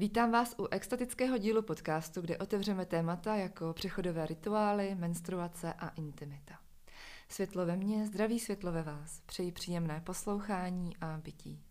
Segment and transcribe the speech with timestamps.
[0.00, 6.58] Vítám vás u extatického dílu podcastu, kde otevřeme témata jako přechodové rituály, menstruace a intimita.
[7.28, 9.20] Světlo ve mně, zdraví světlo ve vás.
[9.26, 11.62] Přeji příjemné poslouchání a bytí.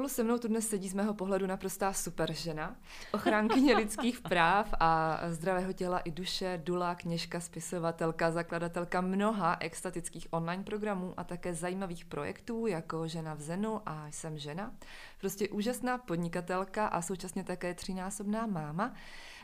[0.00, 2.76] Spolu se mnou tu dnes sedí z mého pohledu naprostá super žena,
[3.12, 10.64] ochránkyně lidských práv a zdravého těla i duše, dula, kněžka, spisovatelka, zakladatelka mnoha extatických online
[10.64, 14.74] programů a také zajímavých projektů jako Žena v Zenu a Jsem žena.
[15.18, 18.94] Prostě úžasná podnikatelka a současně také třínásobná máma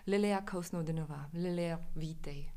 [0.06, 1.28] Lilia Kousnoudenová.
[1.34, 2.55] Lilia, vítej.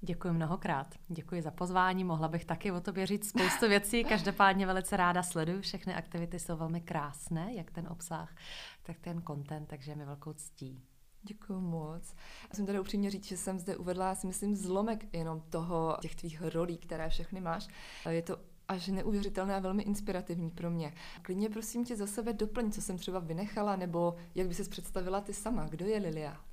[0.00, 0.94] Děkuji mnohokrát.
[1.08, 2.04] Děkuji za pozvání.
[2.04, 4.04] Mohla bych taky o tobě říct spoustu věcí.
[4.08, 5.60] Každopádně velice ráda sleduju.
[5.60, 8.36] Všechny aktivity jsou velmi krásné, jak ten obsah,
[8.82, 10.82] tak ten content, takže mi velkou ctí.
[11.22, 12.14] Děkuji moc.
[12.48, 16.14] Já jsem tady upřímně říct, že jsem zde uvedla, si myslím, zlomek jenom toho, těch
[16.14, 17.68] tvých rolí, které všechny máš.
[18.08, 18.36] Je to
[18.68, 20.92] až neuvěřitelné a velmi inspirativní pro mě.
[21.22, 25.20] Klidně prosím tě za sebe doplň, co jsem třeba vynechala, nebo jak by se představila
[25.20, 25.66] ty sama.
[25.66, 26.47] Kdo je Lilia?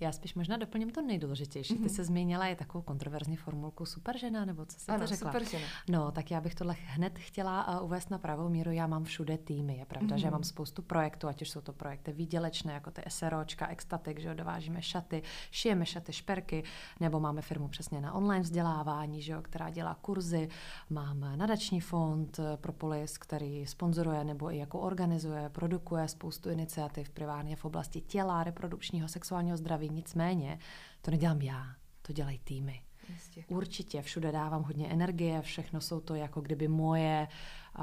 [0.00, 1.74] Já spíš možná doplním to nejdůležitější.
[1.74, 1.88] Ty mhm.
[1.88, 5.32] se zmínila je takovou kontroverzní formulku superžena, nebo co jsi ano, to řekla?
[5.32, 5.64] superžena.
[5.88, 8.70] No, tak já bych tohle hned chtěla uh, uvést na pravou míru.
[8.70, 9.76] Já mám všude týmy.
[9.76, 10.20] Je pravda, mm-hmm.
[10.20, 14.28] že mám spoustu projektů, ať už jsou to projekty výdělečné, jako ty SROčka, Extatik, že
[14.28, 16.64] jo, dovážíme šaty, šijeme šaty, šperky,
[17.00, 20.48] nebo máme firmu přesně na online vzdělávání, že jo, která dělá kurzy.
[20.90, 27.56] Mám nadační fond eh, Propolis, který sponzoruje nebo i jako organizuje, produkuje spoustu iniciativ privátně
[27.56, 30.58] v oblasti těla, reprodukčního, sexuálního zdraví nicméně
[31.02, 31.66] to nedělám já,
[32.02, 32.82] to dělají týmy.
[33.12, 33.44] Jistě.
[33.48, 37.28] Určitě, všude dávám hodně energie, všechno jsou to jako kdyby moje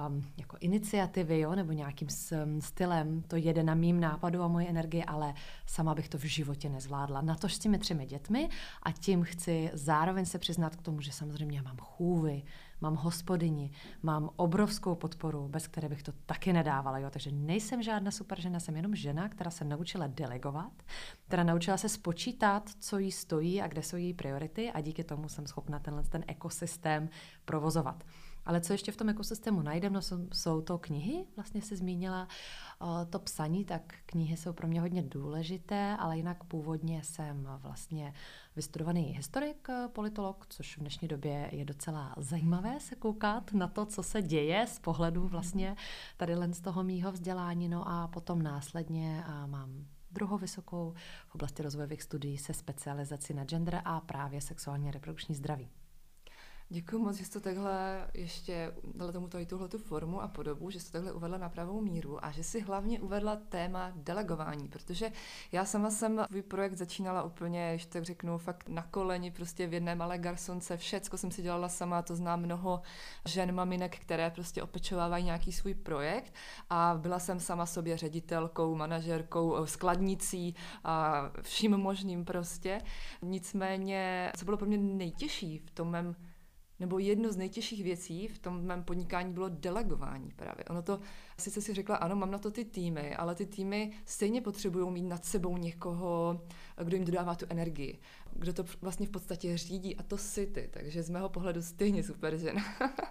[0.08, 2.08] um, jako iniciativy, jo, nebo nějakým
[2.60, 5.34] stylem, to jede na mým nápadu a moje energie, ale
[5.66, 7.22] sama bych to v životě nezvládla.
[7.22, 8.50] Na to s těmi třemi dětmi
[8.84, 12.44] a tím chci zároveň se přiznat k tomu, že samozřejmě mám chůvy,
[12.86, 13.72] mám hospodyni,
[14.04, 17.00] mám obrovskou podporu, bez které bych to taky nedávala.
[17.00, 17.10] Jo?
[17.10, 20.74] Takže nejsem žádná super žena, jsem jenom žena, která se naučila delegovat,
[21.28, 25.30] která naučila se spočítat, co jí stojí a kde jsou její priority a díky tomu
[25.30, 27.10] jsem schopna tenhle ten ekosystém
[27.46, 28.04] provozovat.
[28.46, 32.28] Ale co ještě v tom ekosystému najdeme, no jsou, jsou to knihy, vlastně se zmínila
[32.80, 38.14] o, to psaní, tak knihy jsou pro mě hodně důležité, ale jinak původně jsem vlastně
[38.56, 44.04] vystudovaný historik, politolog, což v dnešní době je docela zajímavé se koukat na to, co
[44.04, 45.76] se děje z pohledu vlastně
[46.18, 50.94] tady len z toho mýho vzdělání, no a potom následně a mám druhou vysokou
[51.28, 55.70] v oblasti rozvojových studií se specializací na gender a právě sexuálně reprodukční zdraví.
[56.70, 60.80] Děkuji moc, že jste takhle ještě dala tomu tady tuhle tu formu a podobu, že
[60.80, 65.12] jste takhle uvedla na pravou míru a že si hlavně uvedla téma delegování, protože
[65.52, 69.74] já sama jsem tvůj projekt začínala úplně, když tak řeknu, fakt na koleni, prostě v
[69.74, 72.82] jedné malé garsonce, všecko jsem si dělala sama, to znám mnoho
[73.26, 76.34] žen, maminek, které prostě opečovávají nějaký svůj projekt
[76.70, 82.82] a byla jsem sama sobě ředitelkou, manažerkou, skladnicí a vším možným prostě.
[83.22, 86.16] Nicméně, co bylo pro mě nejtěžší v tom mém
[86.80, 90.66] nebo jedno z nejtěžších věcí v tom mém podnikání bylo delegování právě.
[90.70, 91.00] Ono to,
[91.40, 95.08] sice si řekla, ano, mám na to ty týmy, ale ty týmy stejně potřebují mít
[95.08, 96.42] nad sebou někoho,
[96.84, 98.00] kdo jim dodává tu energii,
[98.34, 102.04] kdo to vlastně v podstatě řídí a to si ty, takže z mého pohledu stejně
[102.04, 102.64] super žena.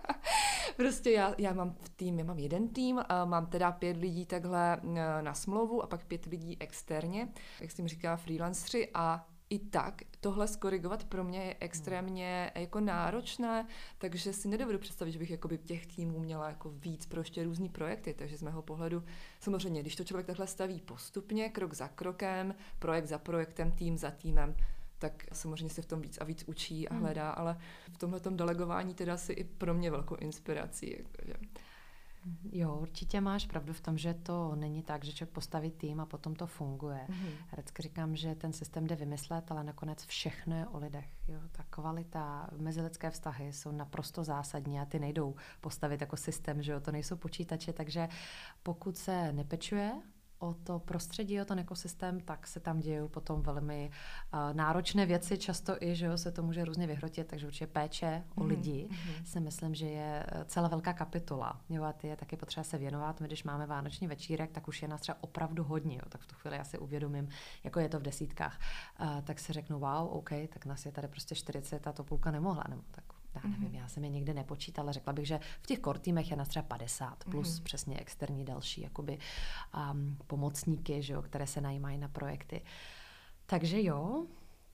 [0.76, 4.80] prostě já, já mám v týmě, mám jeden tým, mám teda pět lidí takhle
[5.20, 7.28] na smlouvu a pak pět lidí externě,
[7.60, 12.80] jak se jim říká freelancři a i tak tohle skorigovat pro mě je extrémně jako
[12.80, 13.66] náročné,
[13.98, 17.68] takže si nedovedu představit, že bych jakoby těch týmů měla jako víc pro ještě různý
[17.68, 19.04] projekty, takže z mého pohledu
[19.40, 24.10] samozřejmě, když to člověk takhle staví postupně, krok za krokem, projekt za projektem, tým za
[24.10, 24.56] týmem,
[24.98, 27.02] tak samozřejmě se v tom víc a víc učí a hmm.
[27.02, 27.34] hledá, hmm.
[27.36, 27.58] ale
[27.92, 30.96] v tomhle delegování teda si i pro mě velkou inspirací.
[30.98, 31.34] Jakože.
[32.52, 36.06] Jo, určitě máš pravdu v tom, že to není tak, že člověk postaví tým a
[36.06, 37.06] potom to funguje.
[37.08, 37.52] Mm-hmm.
[37.52, 41.08] Vždycky říkám, že ten systém jde vymyslet, ale nakonec všechno je o lidech.
[41.28, 41.40] Jo.
[41.52, 46.80] Ta kvalita, mezilidské vztahy jsou naprosto zásadní a ty nejdou postavit jako systém, že jo,
[46.80, 48.08] to nejsou počítače, takže
[48.62, 49.92] pokud se nepečuje
[50.44, 55.38] o to prostředí, o ten ekosystém, tak se tam dějí potom velmi uh, náročné věci,
[55.38, 58.46] často i, že jo, se to může různě vyhrotit, takže určitě péče o mm-hmm.
[58.46, 59.24] lidi mm-hmm.
[59.24, 61.60] si myslím, že je eh, celá velká kapitola.
[61.68, 63.20] Jo, a ty je taky potřeba se věnovat.
[63.20, 65.94] My, když máme vánoční večírek, tak už je nás třeba opravdu hodně.
[65.96, 67.28] Jo, tak v tu chvíli já si uvědomím,
[67.64, 68.58] jako je to v desítkách.
[69.00, 72.30] Uh, tak si řeknu, wow, OK, tak nás je tady prostě 40 a to půlka
[72.30, 72.64] nemohla.
[72.68, 73.74] Nebo tak já nevím, mm-hmm.
[73.74, 76.62] já jsem je někdy nepočítala, řekla bych, že v těch core týmech je nás třeba
[76.62, 77.62] 50, plus mm-hmm.
[77.62, 79.18] přesně externí další jakoby
[79.92, 82.62] um, pomocníky, že jo, které se najímají na projekty.
[83.46, 84.26] Takže jo,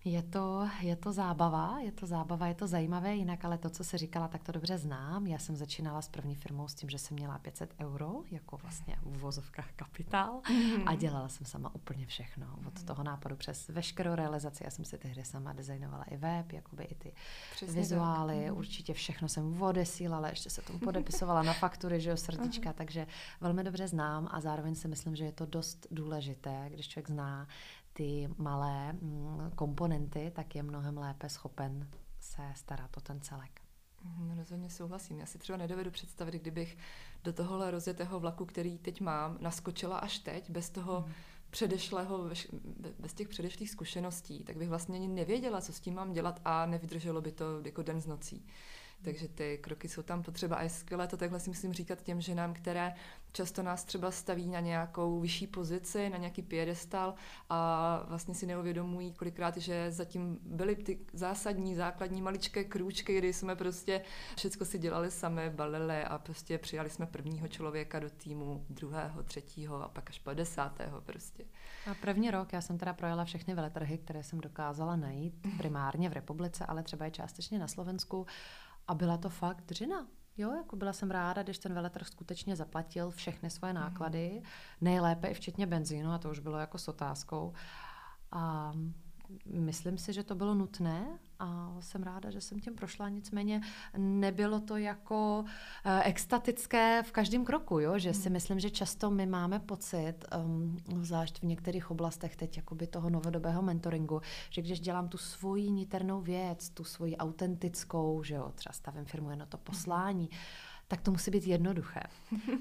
[0.05, 3.85] je to, je to zábava, je to zábava, je to zajímavé, jinak ale to, co
[3.85, 5.27] se říkala, tak to dobře znám.
[5.27, 8.97] Já jsem začínala s první firmou s tím, že jsem měla 500 euro, jako vlastně
[9.03, 10.83] v uvozovkách kapitál mm-hmm.
[10.87, 12.47] a dělala jsem sama úplně všechno.
[12.67, 12.85] Od mm-hmm.
[12.85, 16.95] toho nápadu přes veškerou realizaci, já jsem si tehdy sama designovala i web, jakoby i
[16.95, 17.13] ty
[17.55, 18.45] Přesně vizuály, tak.
[18.45, 18.59] Mm-hmm.
[18.59, 23.07] určitě všechno jsem odesílala, ještě se tomu podepisovala na faktury, že jo, srdíčka, takže
[23.41, 27.49] velmi dobře znám a zároveň si myslím, že je to dost důležité, když člověk zná
[28.01, 31.89] ty malé mm, komponenty, tak je mnohem lépe schopen
[32.21, 33.61] se starat o ten celek.
[34.05, 35.19] Mm, rozhodně souhlasím.
[35.21, 36.79] Já si třeba nedovedu představit, kdybych
[37.25, 41.13] do tohohle rozjetého vlaku, který teď mám, naskočila až teď, bez toho mm.
[41.51, 42.31] předešlého,
[42.99, 46.67] bez těch předešlých zkušeností, tak bych vlastně ani nevěděla, co s tím mám dělat a
[46.67, 48.47] nevydrželo by to jako den z nocí.
[49.03, 52.21] Takže ty kroky jsou tam potřeba a je skvělé to takhle si myslím říkat těm
[52.21, 52.95] ženám, které
[53.33, 57.15] často nás třeba staví na nějakou vyšší pozici, na nějaký piedestal
[57.51, 63.57] a vlastně si neuvědomují kolikrát, že zatím byly ty zásadní, základní maličké krůčky, kdy jsme
[63.57, 64.03] prostě
[64.37, 69.83] všechno si dělali sami, balili a prostě přijali jsme prvního člověka do týmu, druhého, třetího
[69.83, 71.45] a pak až po desátého prostě.
[71.91, 76.13] A první rok já jsem teda projela všechny veletrhy, které jsem dokázala najít primárně v
[76.13, 78.27] republice, ale třeba i částečně na Slovensku
[78.91, 80.07] a byla to fakt dřina.
[80.37, 83.83] Jo, jako byla jsem ráda, když ten veletrh skutečně zaplatil všechny svoje mhm.
[83.83, 84.43] náklady, mm.
[84.81, 87.53] nejlépe i včetně benzínu, a to už bylo jako s otázkou.
[88.33, 88.73] A
[89.47, 93.61] myslím si, že to bylo nutné a jsem ráda, že jsem tím prošla, nicméně
[93.97, 97.99] nebylo to jako uh, extatické v každém kroku, jo?
[97.99, 98.33] že si hmm.
[98.33, 100.15] myslím, že často my máme pocit,
[100.45, 104.21] um, zvlášť v některých oblastech teď jakoby toho novodobého mentoringu,
[104.51, 109.31] že když dělám tu svoji niternou věc, tu svoji autentickou, že jo, třeba stavím firmu
[109.31, 109.65] jen to hmm.
[109.65, 110.31] poslání,
[110.91, 112.01] tak to musí být jednoduché.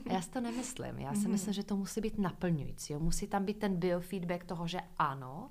[0.09, 0.99] A já si to nemyslím.
[0.99, 1.31] Já si hmm.
[1.31, 2.93] myslím, že to musí být naplňující.
[2.93, 2.99] Jo?
[2.99, 5.49] Musí tam být ten biofeedback toho, že ano,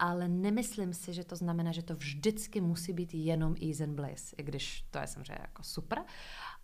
[0.00, 4.34] ale nemyslím si, že to znamená, že to vždycky musí být jenom ease and bliss,
[4.38, 6.04] i když to je samozřejmě jako super,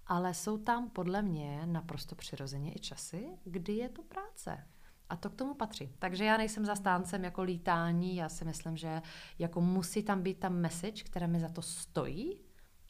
[0.06, 4.66] ale jsou tam podle mě naprosto přirozeně i časy, kdy je to práce.
[5.08, 5.92] A to k tomu patří.
[5.98, 9.02] Takže já nejsem zastáncem jako lítání, já si myslím, že
[9.38, 12.40] jako musí tam být ta message, která mi za to stojí.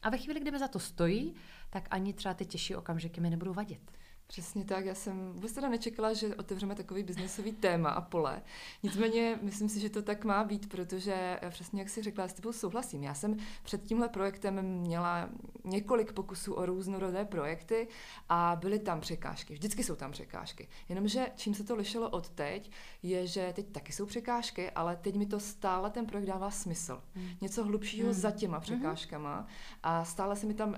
[0.01, 1.35] A ve chvíli, kdy mi za to stojí,
[1.69, 3.91] tak ani třeba ty těžší okamžiky mi nebudou vadit.
[4.27, 8.41] Přesně tak, já jsem vůbec teda nečekala, že otevřeme takový biznesový téma a pole.
[8.83, 12.33] Nicméně myslím si, že to tak má být, protože přesně jak si řekla, já s
[12.33, 13.03] tebou souhlasím.
[13.03, 15.29] Já jsem před tímhle projektem měla
[15.63, 17.87] několik pokusů o různorodé projekty
[18.29, 19.53] a byly tam překážky.
[19.53, 20.67] Vždycky jsou tam překážky.
[20.89, 22.71] Jenomže čím se to lišilo od teď,
[23.03, 27.01] je, že teď taky jsou překážky, ale teď mi to stále ten projekt dává smysl.
[27.15, 27.29] Hmm.
[27.41, 28.19] Něco hlubšího hmm.
[28.19, 28.61] za těma mhm.
[28.61, 29.47] překážkama
[29.83, 30.75] a stále se mi tam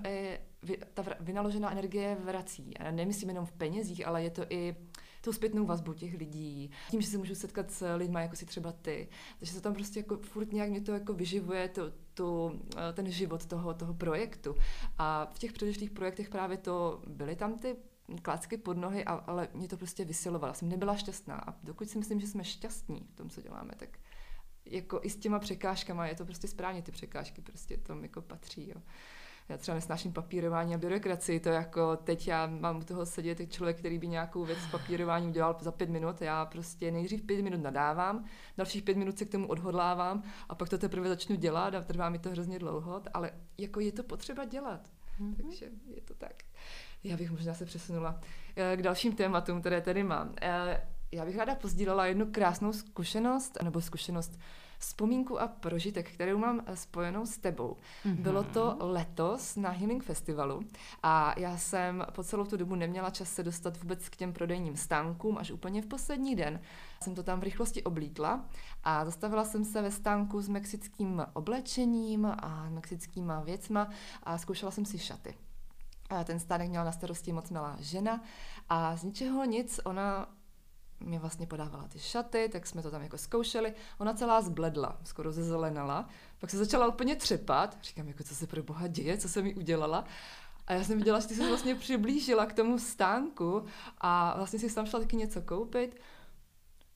[0.94, 2.76] ta vynaložená energie vrací.
[2.76, 4.76] A nemyslím jenom v penězích, ale je to i
[5.20, 8.72] tou zpětnou vazbu těch lidí, tím, že se můžu setkat s lidmi, jako si třeba
[8.72, 9.08] ty.
[9.38, 13.10] Takže se tam prostě jako furt nějak mě to jako vyživuje, to, to, eh, ten
[13.10, 14.56] život toho, toho projektu.
[14.98, 17.76] A v těch předešlých projektech právě to byly tam ty
[18.22, 20.54] klacky pod nohy, ale mě to prostě vysilovalo.
[20.54, 21.34] Jsem nebyla šťastná.
[21.36, 23.98] A dokud si myslím, že jsme šťastní v tom, co děláme, tak
[24.64, 28.68] jako i s těma překážkama je to prostě správně, ty překážky prostě tam jako patří.
[28.68, 28.82] Jo
[29.50, 33.50] já třeba nesnáším papírování a byrokracii, to jako teď já mám u toho sedět jak
[33.50, 37.42] člověk, který by nějakou věc s papírováním udělal za pět minut, já prostě nejdřív pět
[37.42, 38.24] minut nadávám,
[38.56, 42.08] dalších pět minut se k tomu odhodlávám a pak to teprve začnu dělat a trvá
[42.08, 44.88] mi to hrozně dlouho, ale jako je to potřeba dělat,
[45.20, 45.36] mm-hmm.
[45.36, 46.42] takže je to tak.
[47.04, 48.20] Já bych možná se přesunula
[48.56, 50.34] eh, k dalším tématům, které tady mám.
[50.42, 54.38] Eh, já bych ráda pozdílela jednu krásnou zkušenost, nebo zkušenost
[54.80, 57.76] vzpomínku a prožitek, kterou mám eh, spojenou s tebou.
[58.04, 58.22] Mm-hmm.
[58.22, 60.60] Bylo to letos na Healing Festivalu
[61.02, 64.76] a já jsem po celou tu dobu neměla čas se dostat vůbec k těm prodejním
[64.76, 66.60] stánkům, až úplně v poslední den
[67.02, 68.44] jsem to tam v rychlosti oblíkla
[68.84, 73.88] a zastavila jsem se ve stánku s mexickým oblečením a mexickýma věcma
[74.22, 75.34] a zkoušela jsem si šaty.
[76.10, 78.20] A ten stánek měla na starosti moc milá žena
[78.68, 80.26] a z ničeho nic ona
[81.00, 83.74] mě vlastně podávala ty šaty, tak jsme to tam jako zkoušeli.
[83.98, 86.08] Ona celá zbledla, skoro zezelenala.
[86.38, 87.78] Pak se začala úplně třepat.
[87.82, 90.04] Říkám, jako co se pro boha děje, co jsem mi udělala.
[90.66, 93.64] A já jsem viděla, že ty se vlastně přiblížila k tomu stánku
[93.98, 96.00] a vlastně si tam šla taky něco koupit.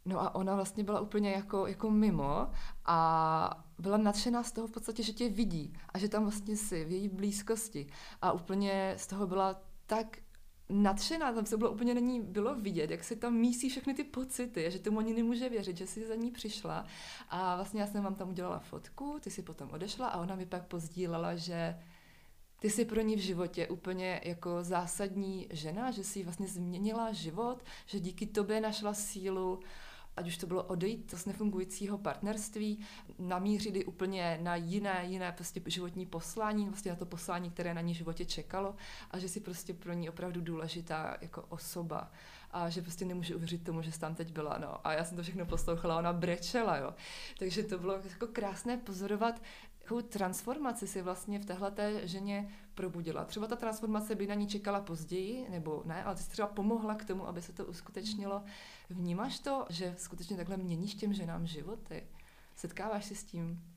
[0.04, 2.50] No a ona vlastně byla úplně jako, jako mimo
[2.84, 6.84] a byla nadšená z toho v podstatě, že tě vidí a že tam vlastně si
[6.84, 7.87] v její blízkosti.
[8.23, 10.18] A úplně z toho byla tak
[10.68, 14.71] nadšená, tam se bylo úplně není bylo vidět, jak se tam mísí všechny ty pocity,
[14.71, 16.87] že tomu ani nemůže věřit, že si za ní přišla.
[17.28, 20.47] A vlastně já jsem vám tam udělala fotku, ty si potom odešla a ona mi
[20.47, 21.78] pak pozdílela, že
[22.61, 27.64] ty jsi pro ní v životě úplně jako zásadní žena, že jsi vlastně změnila život,
[27.87, 29.61] že díky tobě našla sílu
[30.16, 32.80] ať už to bylo odejít z nefungujícího partnerství,
[33.18, 37.94] namířili úplně na jiné, jiné prostě životní poslání, vlastně na to poslání, které na ní
[37.94, 38.75] v životě čekalo
[39.11, 42.11] a že si prostě pro ní opravdu důležitá jako osoba
[42.50, 44.87] a že prostě nemůže uvěřit tomu, že tam teď byla, no.
[44.87, 46.94] A já jsem to všechno poslouchala, ona brečela, jo.
[47.38, 49.42] Takže to bylo jako krásné pozorovat,
[49.80, 53.25] jakou transformaci si vlastně v téhle ženě probudila.
[53.25, 57.04] Třeba ta transformace by na ní čekala později, nebo ne, ale ty třeba pomohla k
[57.04, 58.43] tomu, aby se to uskutečnilo.
[58.90, 62.07] Vnímáš to, že skutečně takhle měníš těm ženám životy?
[62.57, 63.75] Setkáváš se s tím?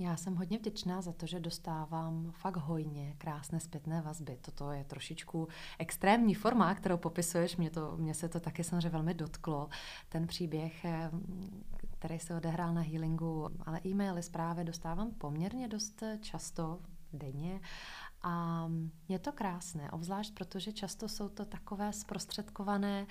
[0.00, 4.38] Já jsem hodně vděčná za to, že dostávám fakt hojně krásné zpětné vazby.
[4.40, 7.56] Toto je trošičku extrémní forma, kterou popisuješ.
[7.56, 9.68] Mě, to, mě se to taky samozřejmě velmi dotklo.
[10.08, 11.10] Ten příběh, eh,
[11.90, 16.78] který se odehrál na healingu, ale e-maily, zprávy dostávám poměrně dost často
[17.12, 17.60] denně.
[18.22, 18.66] A
[19.08, 23.06] je to krásné, obzvlášť protože často jsou to takové zprostředkované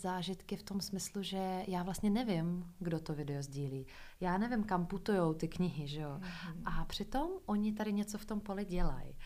[0.00, 3.86] zážitky v tom smyslu, že já vlastně nevím, kdo to video sdílí.
[4.20, 6.20] Já nevím, kam putujou ty knihy, že jo.
[6.20, 6.62] Mm-hmm.
[6.64, 9.16] A přitom oni tady něco v tom poli dělají.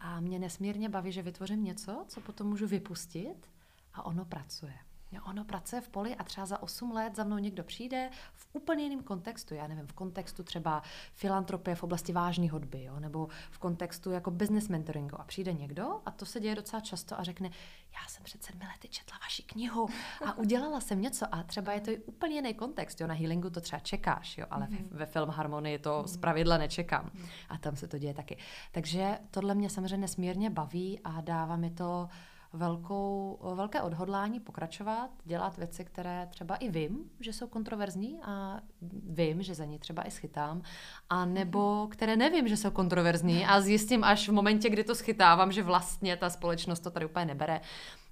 [0.00, 3.50] A mě nesmírně baví, že vytvořím něco, co potom můžu vypustit
[3.94, 4.74] a ono pracuje.
[5.12, 8.48] Jo, ono pracuje v poli a třeba za 8 let za mnou někdo přijde v
[8.52, 9.54] úplně jiném kontextu.
[9.54, 14.30] Já nevím, v kontextu třeba filantropie v oblasti vážné hudby, jo, nebo v kontextu jako
[14.30, 15.20] business mentoringu.
[15.20, 17.50] A přijde někdo, a to se děje docela často, a řekne,
[17.92, 19.88] já jsem před sedmi lety četla vaši knihu
[20.26, 21.34] a udělala jsem něco.
[21.34, 23.00] A třeba je to i úplně jiný kontext.
[23.00, 24.88] Jo, na healingu to třeba čekáš, jo, ale mm-hmm.
[24.90, 26.20] ve, ve film Harmonii to mm-hmm.
[26.20, 27.06] pravidla nečekám.
[27.06, 27.28] Mm-hmm.
[27.48, 28.36] A tam se to děje taky.
[28.72, 32.08] Takže tohle mě samozřejmě nesmírně baví a dává mi to
[32.52, 38.60] velkou, velké odhodlání pokračovat, dělat věci, které třeba i vím, že jsou kontroverzní a
[39.02, 40.62] vím, že za ní třeba i schytám,
[41.10, 45.52] a nebo které nevím, že jsou kontroverzní a zjistím až v momentě, kdy to schytávám,
[45.52, 47.60] že vlastně ta společnost to tady úplně nebere.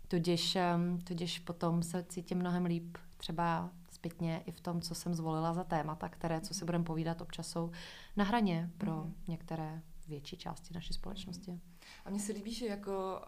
[0.09, 0.59] Tudíž,
[1.05, 5.65] tudíž potom se cítím mnohem líp třeba zpětně i v tom, co jsem zvolila za
[5.65, 7.71] témata, které, co si budeme povídat, občas jsou
[8.17, 9.15] na hraně pro mm.
[9.29, 11.61] některé větší části naší společnosti.
[12.05, 13.23] A mně se líbí, že jako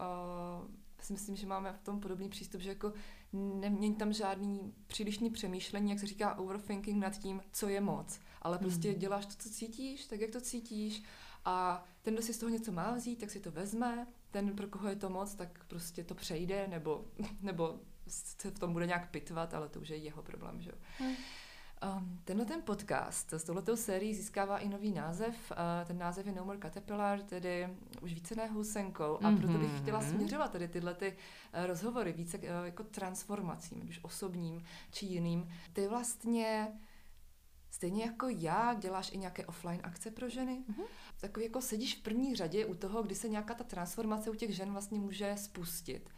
[0.63, 0.67] uh,
[1.01, 2.93] si myslím, že máme v tom podobný přístup, že jako
[3.33, 8.19] nemění tam žádný přílišný přemýšlení, jak se říká overthinking nad tím, co je moc.
[8.41, 8.99] Ale prostě mm.
[8.99, 11.03] děláš to, co cítíš, tak jak to cítíš
[11.45, 14.67] a ten, kdo si z toho něco má vzít, tak si to vezme, ten, pro
[14.67, 17.05] koho je to moc, tak prostě to přejde, nebo,
[17.41, 20.75] nebo se v tom bude nějak pitvat, ale to už je jeho problém, že jo.
[21.07, 21.15] Mm.
[21.83, 25.51] Um, tenhle ten podcast s touhletou sérií získává i nový název.
[25.51, 27.69] Uh, ten název je No More Caterpillar, tedy
[28.01, 29.17] už více ne housenkou.
[29.23, 29.81] A proto bych mhm.
[29.81, 31.17] chtěla směřovat tady tyhle ty
[31.57, 35.49] uh, rozhovory více uh, jako transformacím, už osobním či jiným.
[35.73, 36.67] Ty vlastně
[37.71, 40.63] Stejně jako já, děláš i nějaké offline akce pro ženy.
[40.69, 40.83] Mm-hmm.
[41.21, 44.55] Takový jako sedíš v první řadě u toho, kdy se nějaká ta transformace u těch
[44.55, 46.09] žen vlastně může spustit.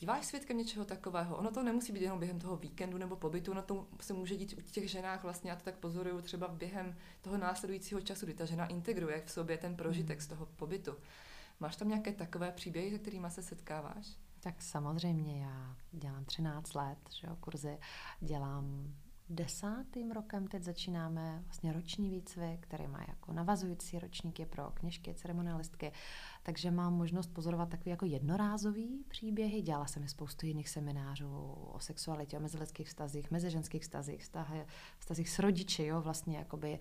[0.00, 1.36] Býváš svědkem něčeho takového?
[1.36, 4.54] Ono to nemusí být jenom během toho víkendu nebo pobytu, ono to se může dít
[4.58, 8.44] u těch ženách vlastně, já to tak pozoruju třeba během toho následujícího času, kdy ta
[8.44, 10.22] žena integruje v sobě ten prožitek mm.
[10.22, 10.96] z toho pobytu.
[11.60, 14.06] Máš tam nějaké takové příběhy, se kterými se setkáváš?
[14.40, 17.78] Tak samozřejmě, já dělám 13 let, že jo, kurzy,
[18.20, 18.94] dělám
[19.30, 25.92] desátým rokem teď začínáme vlastně roční výcvik, který má jako navazující ročníky pro kněžky, ceremonialistky,
[26.42, 29.62] takže mám možnost pozorovat takové jako jednorázový příběhy.
[29.62, 31.30] Dělala jsem spoustu jiných seminářů
[31.72, 34.66] o sexualitě, o mezilidských vztazích, meziženských vztazích, vztahy,
[34.98, 36.78] vztazích s rodiči, jo, vlastně jakoby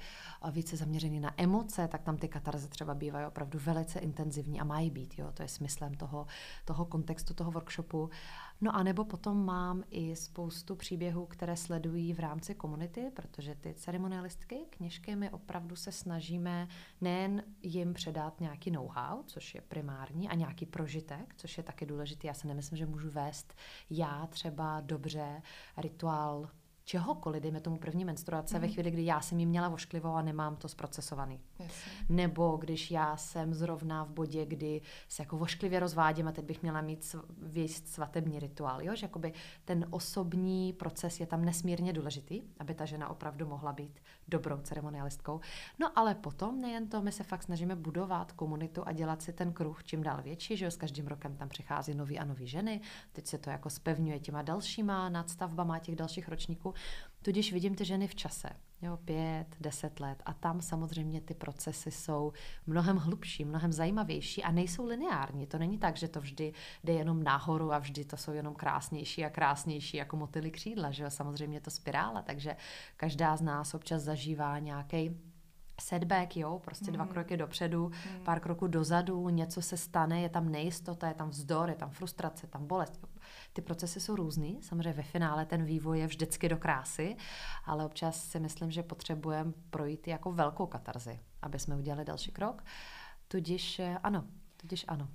[0.51, 4.91] více zaměřený na emoce, tak tam ty katarze třeba bývají opravdu velice intenzivní a mají
[4.91, 6.27] být, jo, to je smyslem toho,
[6.65, 8.09] toho kontextu, toho workshopu.
[8.61, 13.73] No a nebo potom mám i spoustu příběhů, které sledují v rámci komunity, protože ty
[13.73, 16.67] ceremonialistky, kněžky, my opravdu se snažíme
[17.01, 22.27] nejen jim předat nějaký know-how, což je primární, a nějaký prožitek, což je taky důležitý.
[22.27, 23.53] Já si nemyslím, že můžu vést
[23.89, 25.41] já třeba dobře
[25.77, 26.49] rituál
[26.89, 28.61] čehokoliv, dejme tomu první menstruace, mm.
[28.61, 28.73] ve mhm.
[28.73, 31.39] chvíli, kdy já jsem ji měla vošklivou a nemám to zprocesovaný.
[31.59, 31.91] Jasně.
[32.09, 36.61] Nebo když já jsem zrovna v bodě, kdy se jako vošklivě rozvádím a teď bych
[36.61, 38.95] měla mít věst svatební rituál, jo?
[38.95, 39.33] že jakoby
[39.65, 45.39] ten osobní proces je tam nesmírně důležitý, aby ta žena opravdu mohla být dobrou ceremonialistkou.
[45.79, 49.53] No ale potom nejen to, my se fakt snažíme budovat komunitu a dělat si ten
[49.53, 52.81] kruh čím dál větší, že jo, s každým rokem tam přichází nový a nový ženy,
[53.11, 56.73] teď se to jako spevňuje těma dalšíma nadstavbama těch dalších ročníků
[57.21, 58.49] Tudíž vidím ty ženy v čase,
[58.81, 62.33] jo, pět, deset let a tam samozřejmě ty procesy jsou
[62.67, 65.47] mnohem hlubší, mnohem zajímavější a nejsou lineární.
[65.47, 69.25] To není tak, že to vždy jde jenom nahoru a vždy to jsou jenom krásnější
[69.25, 72.55] a krásnější jako motily křídla, že jo, samozřejmě to spirála, takže
[72.97, 75.17] každá z nás občas zažívá nějaký
[75.81, 76.93] setback, jo, prostě mm.
[76.93, 78.23] dva kroky dopředu, mm.
[78.23, 82.47] pár kroků dozadu, něco se stane, je tam nejistota, je tam vzdor, je tam frustrace,
[82.47, 83.07] tam bolest.
[83.53, 87.15] Ty procesy jsou různý, samozřejmě ve finále ten vývoj je vždycky do krásy,
[87.65, 92.63] ale občas si myslím, že potřebujeme projít jako velkou katarzi, aby jsme udělali další krok.
[93.27, 94.25] Tudíž eh, ano,
[94.57, 95.07] tudíž ano.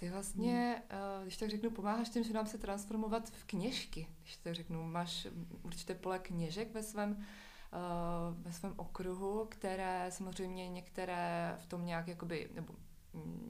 [0.00, 1.22] Ty vlastně, hmm.
[1.22, 4.08] když tak řeknu, pomáháš těm ženám se transformovat v kněžky.
[4.22, 5.26] Když tak řeknu, máš
[5.62, 12.08] určité pole kněžek ve svém, uh, ve svém okruhu, které samozřejmě některé v tom nějak
[12.08, 12.74] jakoby, nebo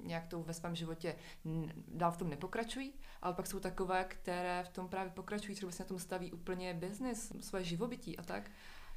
[0.02, 1.16] nějak to ve svém životě
[1.88, 5.82] dál v tom nepokračují, ale pak jsou takové, které v tom právě pokračují, třeba si
[5.82, 8.50] na tom staví úplně biznis, své živobytí a tak.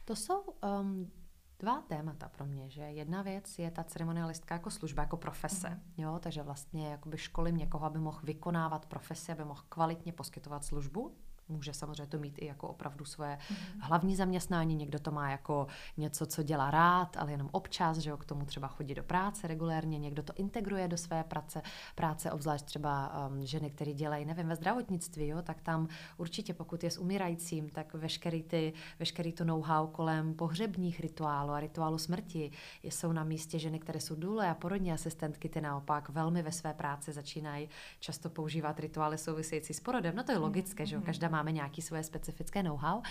[0.05, 1.11] To jsou um,
[1.59, 6.01] dva témata pro mě, že jedna věc je ta ceremonialistka jako služba, jako profese, mm-hmm.
[6.03, 11.17] jo, takže vlastně jakoby školím někoho, aby mohl vykonávat profesi, aby mohl kvalitně poskytovat službu,
[11.51, 13.79] Může samozřejmě to mít i jako opravdu svoje mm-hmm.
[13.79, 15.67] hlavní zaměstnání, někdo to má jako
[15.97, 19.47] něco, co dělá rád, ale jenom občas, že jo, k tomu třeba chodí do práce
[19.47, 21.61] regulérně, někdo to integruje do své práce,
[21.95, 26.83] práce obzvlášť třeba um, ženy, které dělají, nevím, ve zdravotnictví, jo, tak tam určitě, pokud
[26.83, 32.51] je s umírajícím, tak veškerý, ty, veškerý to know-how kolem pohřebních rituálů a rituálu smrti
[32.83, 36.73] jsou na místě ženy, které jsou důle a porodní asistentky, ty naopak velmi ve své
[36.73, 40.15] práci začínají často používat rituály související s porodem.
[40.15, 40.87] No to je logické, mm-hmm.
[40.87, 43.01] že jo, každá má máme nějaké svoje specifické know-how.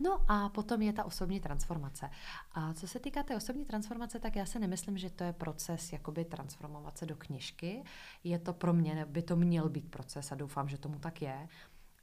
[0.00, 2.10] No a potom je ta osobní transformace.
[2.52, 5.92] A co se týká té osobní transformace, tak já si nemyslím, že to je proces
[5.92, 7.84] jakoby transformovat se do knižky.
[8.24, 11.48] Je to pro mě, by to měl být proces a doufám, že tomu tak je.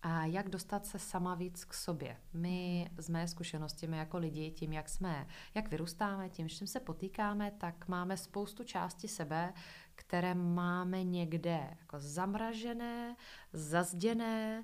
[0.03, 2.17] A jak dostat se sama víc k sobě?
[2.33, 6.79] My z mé zkušenosti, my jako lidi, tím, jak jsme, jak vyrůstáme, tím, že se
[6.79, 9.53] potýkáme, tak máme spoustu části sebe,
[9.95, 13.15] které máme někde jako zamražené,
[13.53, 14.63] zazděné,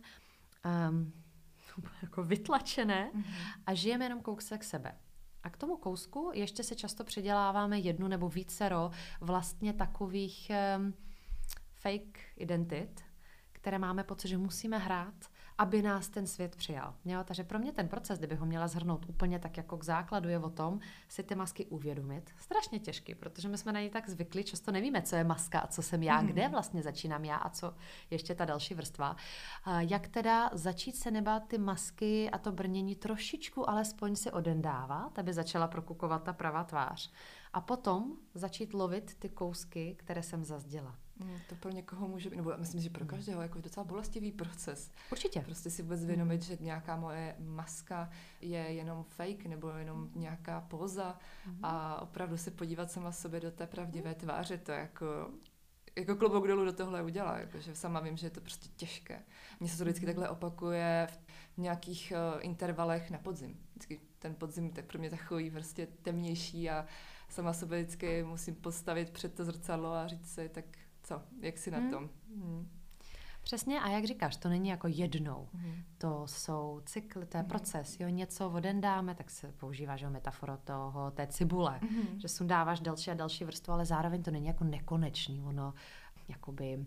[0.89, 1.13] um,
[2.01, 3.23] jako vytlačené mm-hmm.
[3.65, 4.97] a žijeme jenom kousek sebe.
[5.43, 10.93] A k tomu kousku ještě se často předěláváme jednu nebo vícero vlastně takových um,
[11.73, 13.01] fake identit,
[13.51, 15.15] které máme pocit, že musíme hrát
[15.59, 16.93] aby nás ten svět přijal.
[17.05, 17.19] Jo?
[17.23, 20.39] Takže pro mě ten proces, kdybych ho měla zhrnout úplně tak jako k základu, je
[20.39, 22.29] o tom si ty masky uvědomit.
[22.37, 25.67] Strašně těžký, protože my jsme na ně tak zvykli, často nevíme, co je maska a
[25.67, 26.27] co jsem já, mm.
[26.27, 27.75] kde vlastně začínám já a co
[28.09, 29.15] ještě ta další vrstva.
[29.63, 35.19] A jak teda začít se nebát ty masky a to brnění trošičku alespoň si odendávat,
[35.19, 37.11] aby začala prokukovat ta pravá tvář.
[37.53, 40.95] A potom začít lovit ty kousky, které jsem zazděla.
[41.19, 43.09] Mm, to pro někoho může být, nebo myslím, že pro mm.
[43.09, 44.91] každého jako docela bolestivý proces.
[45.11, 45.41] Určitě.
[45.41, 46.41] Prostě si vůbec vědomit, mm.
[46.41, 48.09] že nějaká moje maska
[48.41, 51.59] je jenom fake nebo jenom nějaká poza mm.
[51.63, 55.05] a opravdu se podívat sama sobě do té pravdivé tváře, to je jako
[55.99, 59.23] jako klobouk dolů do tohle udělá, jakože sama vím, že je to prostě těžké.
[59.59, 61.07] Mně se to vždycky takhle opakuje
[61.53, 63.59] v nějakých uh, intervalech na podzim.
[63.69, 66.85] Vždycky ten podzim tak pro mě takový prostě temnější a
[67.29, 70.65] sama sobě vždycky musím postavit před to zrcadlo a říct si, tak
[71.09, 71.91] co, jak si na hmm.
[71.91, 72.09] tom.
[72.35, 72.69] Hmm.
[73.41, 75.47] Přesně a jak říkáš, to není jako jednou.
[75.53, 75.83] Mm.
[75.97, 77.49] To jsou cykly, to je mm.
[77.49, 77.99] proces.
[77.99, 82.19] Jo, něco voden dáme, tak se používá že metafora toho, té cibule, mm.
[82.19, 85.41] že sundáváš další a další vrstvu, ale zároveň to není jako nekonečný.
[85.41, 85.73] Ono
[86.27, 86.85] jakoby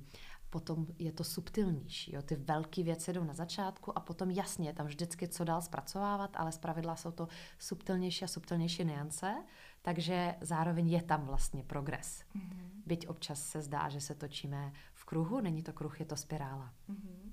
[0.50, 2.14] potom je to subtilnější.
[2.14, 2.22] Jo?
[2.22, 6.30] Ty velké věci jdou na začátku a potom jasně je tam vždycky co dál zpracovávat,
[6.34, 9.34] ale zpravidla jsou to subtilnější a subtilnější niance,
[9.82, 12.24] takže zároveň je tam vlastně progres.
[12.36, 12.70] Mm-hmm.
[12.86, 16.74] Byť občas se zdá, že se točíme v kruhu, není to kruh, je to spirála.
[16.90, 17.32] Mm-hmm.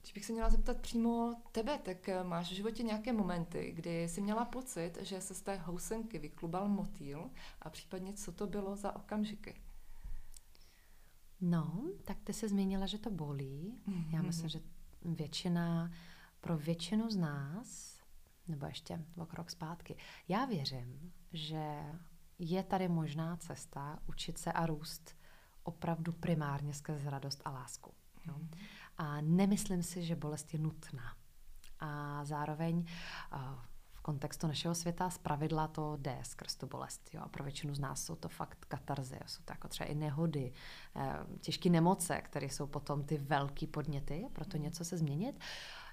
[0.00, 4.02] Když bych se měla zeptat přímo tebe, tak eh, máš v životě nějaké momenty, kdy
[4.02, 7.30] jsi měla pocit, že se z té housenky vyklubal motýl
[7.62, 9.54] a případně co to bylo za okamžiky?
[11.40, 13.78] No, tak ty se zmínila, že to bolí.
[13.88, 14.14] Mm-hmm.
[14.14, 14.60] Já myslím, že
[15.04, 15.92] většina,
[16.40, 17.97] pro většinu z nás,
[18.48, 19.96] nebo ještě o krok zpátky,
[20.28, 21.84] já věřím, že
[22.38, 25.16] je tady možná cesta učit se a růst
[25.62, 27.94] opravdu primárně skrz radost a lásku.
[28.26, 28.34] Jo?
[28.34, 28.58] Mm-hmm.
[28.96, 31.16] A nemyslím si, že bolest je nutná.
[31.80, 32.84] A zároveň
[33.32, 33.40] uh,
[34.08, 37.10] kontextu našeho světa z pravidla to jde skrz tu bolest.
[37.14, 37.20] Jo?
[37.24, 40.52] A pro většinu z nás jsou to fakt katarzy, jsou to jako třeba i nehody,
[40.96, 44.62] eh, těžké nemoce, které jsou potom ty velký podněty, proto mm.
[44.62, 45.40] něco se změnit.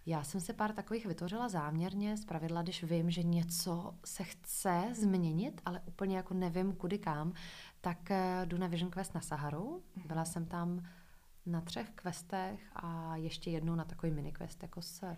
[0.05, 4.83] Já jsem se pár takových vytvořila záměrně, z pravidla, když vím, že něco se chce
[4.93, 7.33] změnit, ale úplně jako nevím kudy kam,
[7.81, 9.83] tak eh, jdu na Vision Quest na Saharu.
[9.95, 10.07] Mhm.
[10.07, 10.85] Byla jsem tam
[11.45, 15.15] na třech questech a ještě jednou na takový mini quest jako s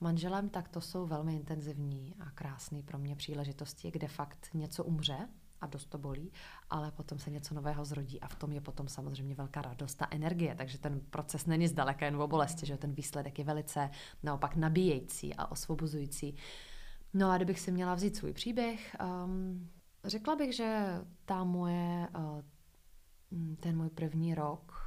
[0.00, 5.28] manželem, tak to jsou velmi intenzivní a krásné pro mě příležitosti, kde fakt něco umře
[5.60, 6.32] a dost to bolí,
[6.70, 10.08] ale potom se něco nového zrodí a v tom je potom samozřejmě velká radost a
[10.10, 13.90] energie, takže ten proces není zdaleka jen o bolesti, že ten výsledek je velice
[14.22, 16.36] naopak nabíjející a osvobozující.
[17.14, 19.70] No a kdybych si měla vzít svůj příběh, um,
[20.04, 24.84] řekla bych, že ta moje, uh, ten můj první rok,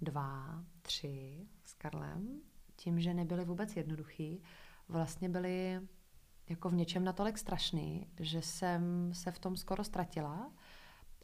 [0.00, 2.40] dva, tři s Karlem,
[2.76, 4.42] tím, že nebyly vůbec jednoduchý,
[4.88, 5.80] vlastně byly
[6.50, 10.50] jako v něčem natolik strašný, že jsem se v tom skoro ztratila,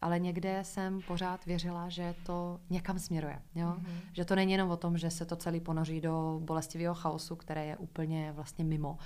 [0.01, 3.43] ale někde jsem pořád věřila, že to někam směruje.
[3.55, 3.69] Jo?
[3.69, 4.01] Mm-hmm.
[4.13, 7.67] Že to není jenom o tom, že se to celý ponoří do bolestivého chaosu, které
[7.67, 8.99] je úplně vlastně mimo,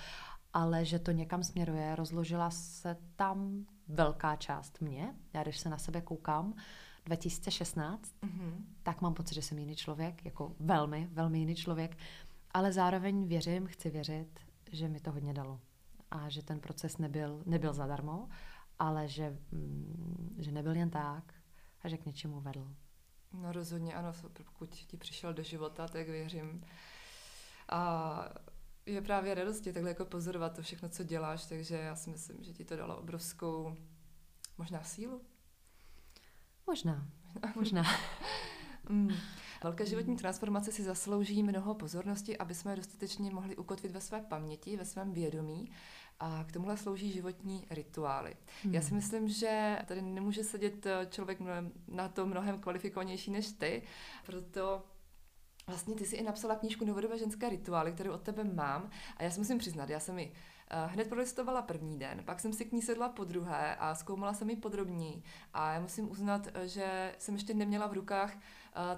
[0.53, 1.97] ale že to někam směruje.
[1.97, 5.15] Rozložila se tam velká část mě.
[5.33, 6.55] Já když se na sebe koukám,
[7.05, 8.53] 2016, mm-hmm.
[8.83, 11.97] tak mám pocit, že jsem jiný člověk, jako velmi, velmi jiný člověk,
[12.51, 14.41] ale zároveň věřím, chci věřit,
[14.73, 15.61] že mi to hodně dalo
[16.11, 18.29] a že ten proces nebyl, nebyl zadarmo,
[18.79, 21.35] ale že, mm, že nebyl jen tak
[21.83, 22.75] a že k něčemu vedl.
[23.33, 24.13] No rozhodně ano,
[24.45, 26.65] pokud ti přišel do života, tak věřím.
[27.69, 28.25] A
[28.87, 32.53] je právě radosti takhle jako pozorovat to všechno, co děláš, takže já si myslím, že
[32.53, 33.77] ti to dalo obrovskou
[34.59, 35.23] možná sílu.
[36.67, 37.09] Možná,
[37.57, 37.83] možná.
[38.89, 39.11] mm.
[39.65, 44.77] Velké životní transformace si zaslouží mnoho pozornosti, aby jsme dostatečně mohli ukotvit ve své paměti,
[44.77, 45.73] ve svém vědomí
[46.21, 48.37] a k tomuhle slouží životní rituály.
[48.63, 48.75] Hmm.
[48.75, 51.39] Já si myslím, že tady nemůže sedět eh, člověk
[51.89, 53.83] na to mnohem kvalifikovanější než ty,
[54.27, 54.83] proto
[55.67, 59.31] Vlastně ty jsi i napsala knížku Novodobé ženské rituály, kterou od tebe mám a já
[59.31, 60.33] si musím přiznat, já jsem ji
[60.87, 64.51] hned prolistovala první den, pak jsem si k ní sedla po druhé a zkoumala jsem
[64.51, 65.23] ji podrobněji
[65.55, 68.39] a já musím uznat, eh, že jsem ještě neměla v rukách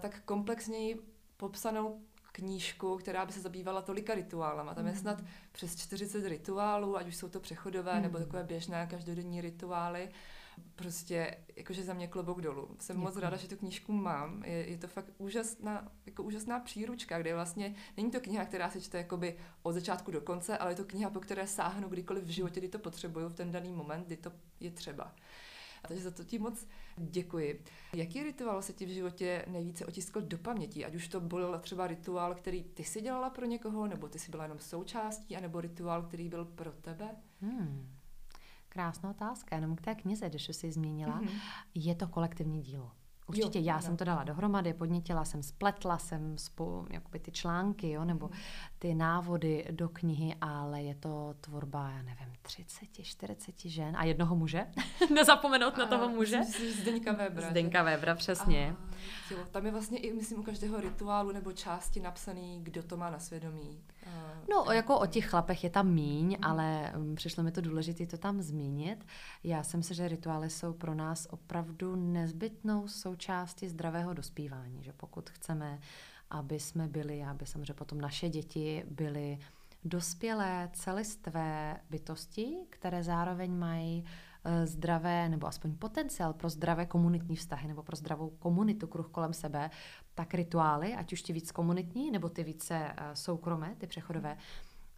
[0.00, 1.00] tak komplexněji
[1.36, 2.00] popsanou
[2.32, 4.74] knížku, která by se zabývala tolika rituálama.
[4.74, 5.26] Tam je snad mm.
[5.52, 8.02] přes 40 rituálů, ať už jsou to přechodové mm.
[8.02, 10.08] nebo takové běžné každodenní rituály.
[10.74, 12.76] Prostě jakože za mě klobouk dolů.
[12.80, 13.04] Jsem Děkuji.
[13.04, 14.44] moc ráda, že tu knížku mám.
[14.44, 18.80] Je, je to fakt úžasná, jako úžasná příručka, kde vlastně není to kniha, která se
[18.80, 22.30] čte jakoby od začátku do konce, ale je to kniha, po které sáhnu kdykoliv v
[22.30, 25.14] životě, kdy to potřebuju, v ten daný moment, kdy to je třeba.
[25.88, 27.64] Takže za to ti moc děkuji.
[27.94, 30.84] Jaký rituál se ti v životě nejvíce otiskl do paměti?
[30.84, 34.30] Ať už to byl třeba rituál, který ty si dělala pro někoho, nebo ty si
[34.30, 37.16] byla jenom součástí, anebo rituál, který byl pro tebe?
[37.40, 37.91] Hmm.
[38.72, 41.20] Krásná otázka, jenom k té knize, když jsi zmínila.
[41.20, 41.40] Mm-hmm.
[41.74, 42.92] Je to kolektivní dílo.
[43.26, 43.82] Určitě jo, já ano.
[43.82, 48.38] jsem to dala dohromady, podnětila jsem, spletla jsem spolu jakoby ty články, jo, nebo mhm.
[48.78, 54.36] ty návody do knihy, ale je to tvorba, já nevím, 30, 40 žen a jednoho
[54.36, 54.66] muže.
[55.14, 56.40] Nezapomenout a, na toho muže.
[56.80, 57.50] Zdeňka Webra.
[57.50, 58.76] Zdeňka Webra, přesně.
[58.78, 62.96] A, jo, tam je vlastně i, myslím, u každého rituálu nebo části napsaný, kdo to
[62.96, 63.84] má na svědomí.
[64.50, 66.36] No, jako o těch chlapech je tam míň, mm.
[66.42, 69.06] ale um, přišlo mi to důležité to tam zmínit.
[69.44, 75.30] Já jsem se, že rituály jsou pro nás opravdu nezbytnou součástí zdravého dospívání, že pokud
[75.30, 75.78] chceme,
[76.30, 79.38] aby jsme byli, aby samozřejmě potom naše děti byly
[79.84, 84.31] dospělé, celistvé bytosti, které zároveň mají eh,
[84.64, 89.70] zdravé, nebo aspoň potenciál pro zdravé komunitní vztahy, nebo pro zdravou komunitu, kruh kolem sebe,
[90.14, 94.36] tak rituály, ať už ty víc komunitní, nebo ty více eh, soukromé, ty přechodové,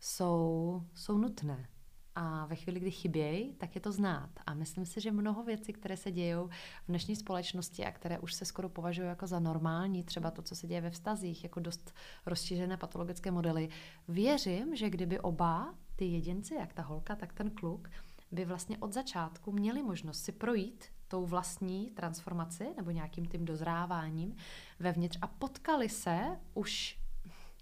[0.00, 1.68] jsou, jsou nutné.
[2.16, 4.30] A ve chvíli, kdy chybějí, tak je to znát.
[4.46, 6.48] A myslím si, že mnoho věcí, které se dějou
[6.85, 10.57] v dnešní společnosti a které už se skoro považují jako za normální, třeba to, co
[10.57, 11.94] se děje ve vztazích, jako dost
[12.26, 13.68] rozšířené patologické modely,
[14.09, 17.88] věřím, že kdyby oba ty jedinci, jak ta holka, tak ten kluk,
[18.30, 24.37] by vlastně od začátku měli možnost si projít tou vlastní transformaci nebo nějakým tím dozráváním
[24.78, 26.20] vevnitř a potkali se
[26.54, 26.98] už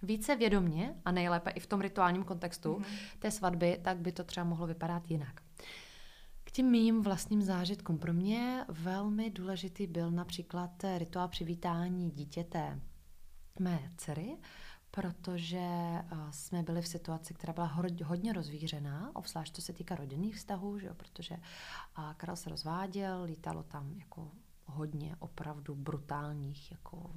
[0.03, 3.19] více vědomně a nejlépe i v tom rituálním kontextu mm-hmm.
[3.19, 5.43] té svatby, tak by to třeba mohlo vypadat jinak.
[6.45, 12.81] K tím mým vlastním zážitkům pro mě velmi důležitý byl například rituál přivítání dítěte
[13.59, 14.37] mé dcery,
[14.95, 20.37] protože eh, jsme byli v situaci, která byla hodně rozvířená, obzvlášť to se týká rodinných
[20.37, 21.37] vztahů, že jo, protože
[22.17, 24.31] Karel se rozváděl, lítalo tam jako
[24.67, 27.11] hodně opravdu brutálních jako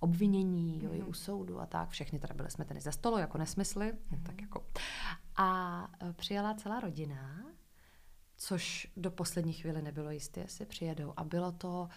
[0.00, 0.98] obvinění, jo, mm-hmm.
[0.98, 1.90] i u soudu a tak.
[1.90, 3.92] Všechny teda byly smeteny ze stolu jako nesmysly.
[3.92, 4.22] Mm-hmm.
[4.22, 4.66] Tak jako.
[5.36, 7.44] A e, přijela celá rodina,
[8.36, 11.12] což do poslední chvíli nebylo jisté, jestli přijedou.
[11.16, 11.88] A bylo to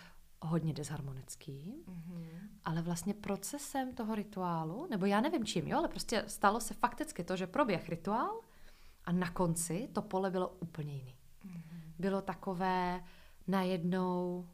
[0.41, 2.27] hodně disharmonický, mm-hmm.
[2.65, 7.23] ale vlastně procesem toho rituálu, nebo já nevím čím, jo, ale prostě stalo se fakticky
[7.23, 8.39] to, že proběh rituál
[9.05, 11.15] a na konci to pole bylo úplně jiný.
[11.45, 11.81] Mm-hmm.
[11.99, 13.03] Bylo takové
[13.47, 14.47] najednou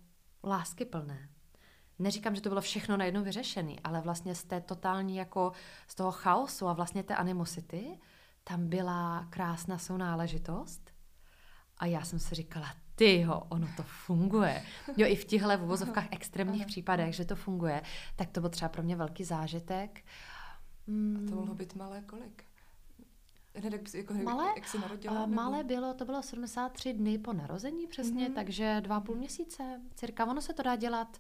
[0.44, 1.30] láskyplné
[2.00, 5.52] neříkám, že to bylo všechno najednou vyřešené, ale vlastně z té totální jako
[5.88, 8.00] z toho chaosu a vlastně té animosity
[8.44, 10.92] tam byla krásná sounáležitost
[11.78, 14.64] a já jsem si říkala, tyho, ono to funguje.
[14.98, 17.82] Jo, i v těchto uvozovkách extrémních případech, že to funguje,
[18.16, 20.02] tak to byl třeba pro mě velký zážitek.
[20.88, 21.24] Mm.
[21.28, 22.44] A to mohlo být malé kolik?
[23.56, 25.24] Hned jak, jako, malé, jak se narodila?
[25.24, 28.34] Uh, malé bylo, to bylo 73 dny po narození přesně, mm-hmm.
[28.34, 30.26] takže dva půl měsíce, cirka.
[30.26, 31.18] Ono se to dá dělat.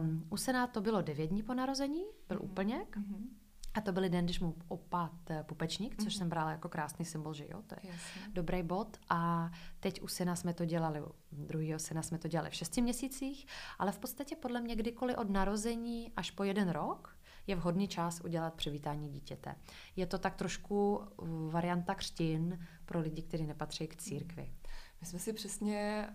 [0.00, 2.44] Um, u Sená to bylo 9 dní po narození, byl mm-hmm.
[2.44, 2.96] úplněk.
[2.96, 3.37] Mm-hmm.
[3.78, 6.18] A to byl den, když mu opad eh, pupečník, což mm-hmm.
[6.18, 8.22] jsem brala jako krásný symbol, že jo, to je Jasně.
[8.32, 8.96] dobrý bod.
[9.08, 12.82] A teď u syna jsme to dělali, u druhého syna jsme to dělali v šesti
[12.82, 13.46] měsících,
[13.78, 18.20] ale v podstatě podle mě kdykoliv od narození až po jeden rok je vhodný čas
[18.20, 19.54] udělat přivítání dítěte.
[19.96, 24.52] Je to tak trošku uh, varianta křtin pro lidi, kteří nepatří k církvi.
[25.00, 26.08] My jsme si přesně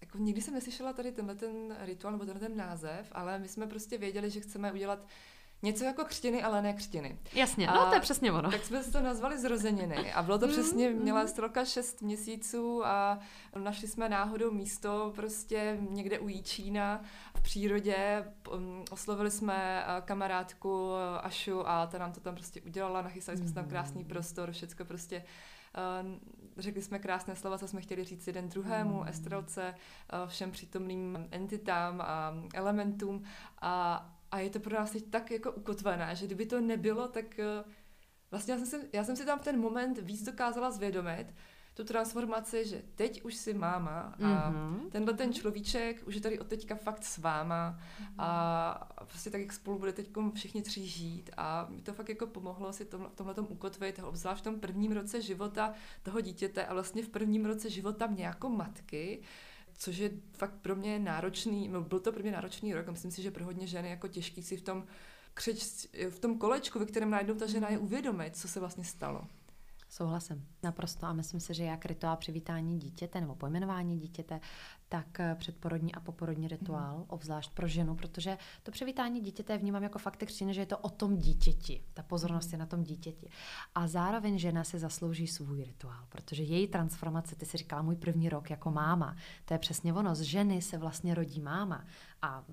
[0.00, 3.66] jako nikdy jsem neslyšela tady tenhle ten rituál nebo tenhle ten název, ale my jsme
[3.66, 5.06] prostě věděli, že chceme udělat
[5.62, 7.18] něco jako křtiny, ale ne křtiny.
[7.32, 8.50] Jasně, a no to je přesně ono.
[8.50, 11.02] Tak jsme to nazvali zrozeniny a bylo to mm, přesně, mm.
[11.02, 13.18] měla strelka 6 měsíců a
[13.58, 17.00] našli jsme náhodou místo prostě někde u Jíčína
[17.36, 22.60] v přírodě, um, oslovili jsme uh, kamarádku uh, Ašu a ta nám to tam prostě
[22.60, 23.54] udělala, nachystali jsme mm.
[23.54, 25.24] tam krásný prostor, všecko prostě
[26.02, 26.10] uh,
[26.58, 29.08] řekli jsme krásné slova, co jsme chtěli říct jeden druhému, mm.
[29.08, 29.74] Estrelce,
[30.26, 33.24] všem přítomným entitám a elementům
[33.60, 37.38] a a je to pro nás teď tak jako ukotvené, že kdyby to nebylo, tak
[37.38, 37.64] eh,
[38.30, 41.26] vlastně já jsem, si, já jsem si tam v ten moment víc dokázala zvědomit,
[41.76, 44.90] tu transformaci, že teď už si máma a mm-hmm.
[44.90, 48.14] tenhle ten človíček už je tady od teďka fakt s váma mm-hmm.
[48.18, 52.26] a prostě tak, jak spolu bude teď všichni tři žít a mi to fakt jako
[52.26, 56.66] pomohlo si tom, v tomhle tom ukotvit, obzvlášť v tom prvním roce života toho dítěte
[56.66, 59.22] a vlastně v prvním roce života mě jako matky,
[59.76, 63.10] což je fakt pro mě náročný, no byl to pro mě náročný rok a myslím
[63.10, 64.84] si, že pro hodně ženy jako těžký si v tom
[65.34, 69.24] křeč, v tom kolečku, ve kterém najednou ta žena je uvědomit, co se vlastně stalo.
[69.96, 71.06] Souhlasím, naprosto.
[71.06, 74.40] A myslím si, že jak rituál přivítání dítěte nebo pojmenování dítěte,
[74.88, 77.04] tak eh, předporodní a poporodní rituál, mm.
[77.08, 80.90] obzvlášť pro ženu, protože to přivítání dítěte vnímám jako fakt křtiny, že je to o
[80.90, 81.82] tom dítěti.
[81.94, 83.30] Ta pozornost je na tom dítěti.
[83.74, 88.28] A zároveň žena se zaslouží svůj rituál, protože její transformace, ty si říkala můj první
[88.28, 91.84] rok jako máma, to je přesně ono, z ženy se vlastně rodí máma.
[92.22, 92.44] A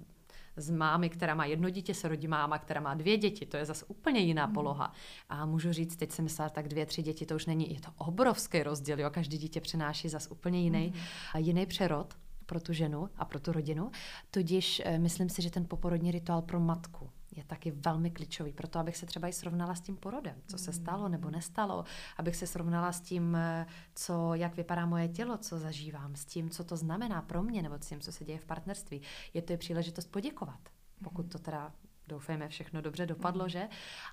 [0.55, 3.45] z mámy, která má jedno dítě, se rodí máma, která má dvě děti.
[3.45, 4.53] To je zase úplně jiná mm.
[4.53, 4.93] poloha.
[5.29, 7.89] A můžu říct, teď jsem myslela, tak dvě, tři děti, to už není, je to
[7.97, 8.99] obrovský rozdíl.
[8.99, 9.09] Jo?
[9.09, 11.43] Každý dítě přináší zase úplně jiný, mm.
[11.43, 12.13] jiný přerod
[12.45, 13.91] pro tu ženu a pro tu rodinu.
[14.31, 18.53] Tudíž eh, myslím si, že ten poporodní rituál pro matku je taky velmi klíčový.
[18.53, 21.83] Proto, abych se třeba i srovnala s tím porodem, co se stalo nebo nestalo,
[22.17, 23.65] abych se srovnala s tím, eh,
[23.95, 27.75] co, jak vypadá moje tělo, co zažívám, s tím, co to znamená pro mě, nebo
[27.75, 29.01] s tím, co se děje v partnerství.
[29.33, 30.59] Je to i příležitost poděkovat,
[31.03, 31.71] pokud to teda
[32.07, 33.67] doufejme, všechno dobře dopadlo, že?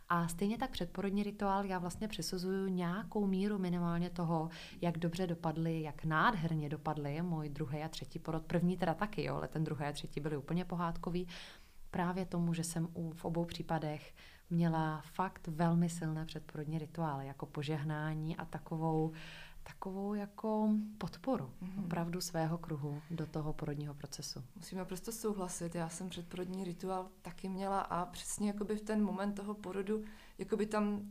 [0.08, 4.48] A stejně tak předporodní rituál, já vlastně přisuzuju nějakou míru minimálně toho,
[4.80, 8.44] jak dobře dopadly, jak nádherně dopadly můj druhý a třetí porod.
[8.46, 11.26] První teda taky, jo, ale ten druhý a třetí byly úplně pohádkový
[11.90, 14.14] právě tomu, že jsem u, v obou případech
[14.50, 19.12] měla fakt velmi silné předporodní rituály, jako požehnání a takovou,
[19.62, 21.84] takovou jako podporu mm-hmm.
[21.84, 24.44] opravdu svého kruhu do toho porodního procesu.
[24.56, 29.32] Musím naprosto souhlasit, já jsem předporodní rituál taky měla a přesně jakoby v ten moment
[29.32, 30.04] toho porodu,
[30.38, 31.02] jakoby tam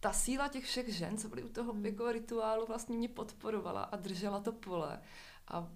[0.00, 1.86] ta síla těch všech žen, co byly u toho mm.
[1.86, 5.00] jako rituálu, vlastně mě podporovala a držela to pole.
[5.48, 5.68] A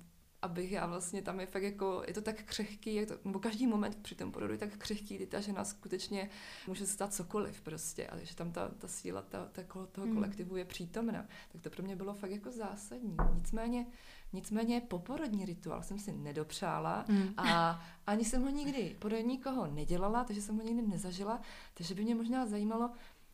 [0.46, 3.66] abych já vlastně tam je fakt jako, je to tak křehký, je to, nebo každý
[3.66, 6.30] moment při tom porodu je tak křehký, kdy ta žena skutečně
[6.66, 10.14] může stát cokoliv prostě, ale že tam ta, ta síla ta, ta, toho hmm.
[10.14, 13.16] kolektivu je přítomna, tak to pro mě bylo fakt jako zásadní.
[13.34, 13.86] Nicméně,
[14.32, 17.34] nicméně poporodní rituál jsem si nedopřála mm.
[17.36, 21.40] a ani jsem ho nikdy podle nikoho nedělala, takže jsem ho nikdy nezažila,
[21.74, 22.90] takže by mě možná zajímalo,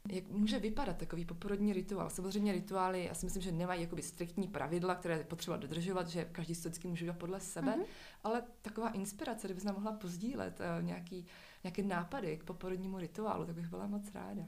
[0.08, 2.10] jak může vypadat takový poporodní rituál?
[2.10, 6.24] Samozřejmě rituály, já si myslím, že nemají jakoby striktní pravidla, které je potřeba dodržovat, že
[6.24, 7.86] každý si vždycky může dělat podle sebe, mm-hmm.
[8.24, 11.26] ale taková inspirace, kdybys nám mohla pozdílet uh, nějaký,
[11.64, 14.42] nějaké nápady k poporodnímu rituálu, tak bych byla moc ráda.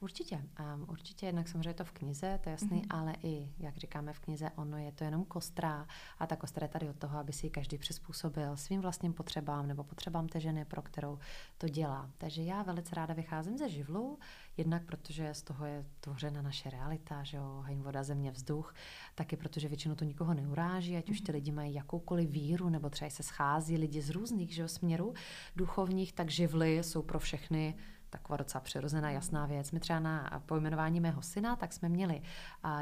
[0.00, 0.36] Určitě,
[0.74, 2.98] um, určitě, jednak samozřejmě je to v knize, to je jasný, mm-hmm.
[2.98, 5.86] ale i, jak říkáme v knize, ono je to jenom kostra
[6.18, 9.66] a ta kostra je tady od toho, aby si ji každý přizpůsobil svým vlastním potřebám
[9.66, 11.18] nebo potřebám té ženy, pro kterou
[11.58, 12.10] to dělá.
[12.18, 14.18] Takže já velice ráda vycházím ze živlu,
[14.56, 18.74] jednak protože z toho je tvořena naše realita, že jo, hajn, voda, země, vzduch,
[19.14, 21.34] taky protože většinou to nikoho neuráží, ať už ty mhm.
[21.34, 25.14] lidi mají jakoukoliv víru, nebo třeba se schází lidi z různých že jo, směrů
[25.56, 27.74] duchovních, tak živly jsou pro všechny
[28.12, 29.72] taková docela přirozená, jasná věc.
[29.72, 32.22] My třeba na pojmenování mého syna, tak jsme měli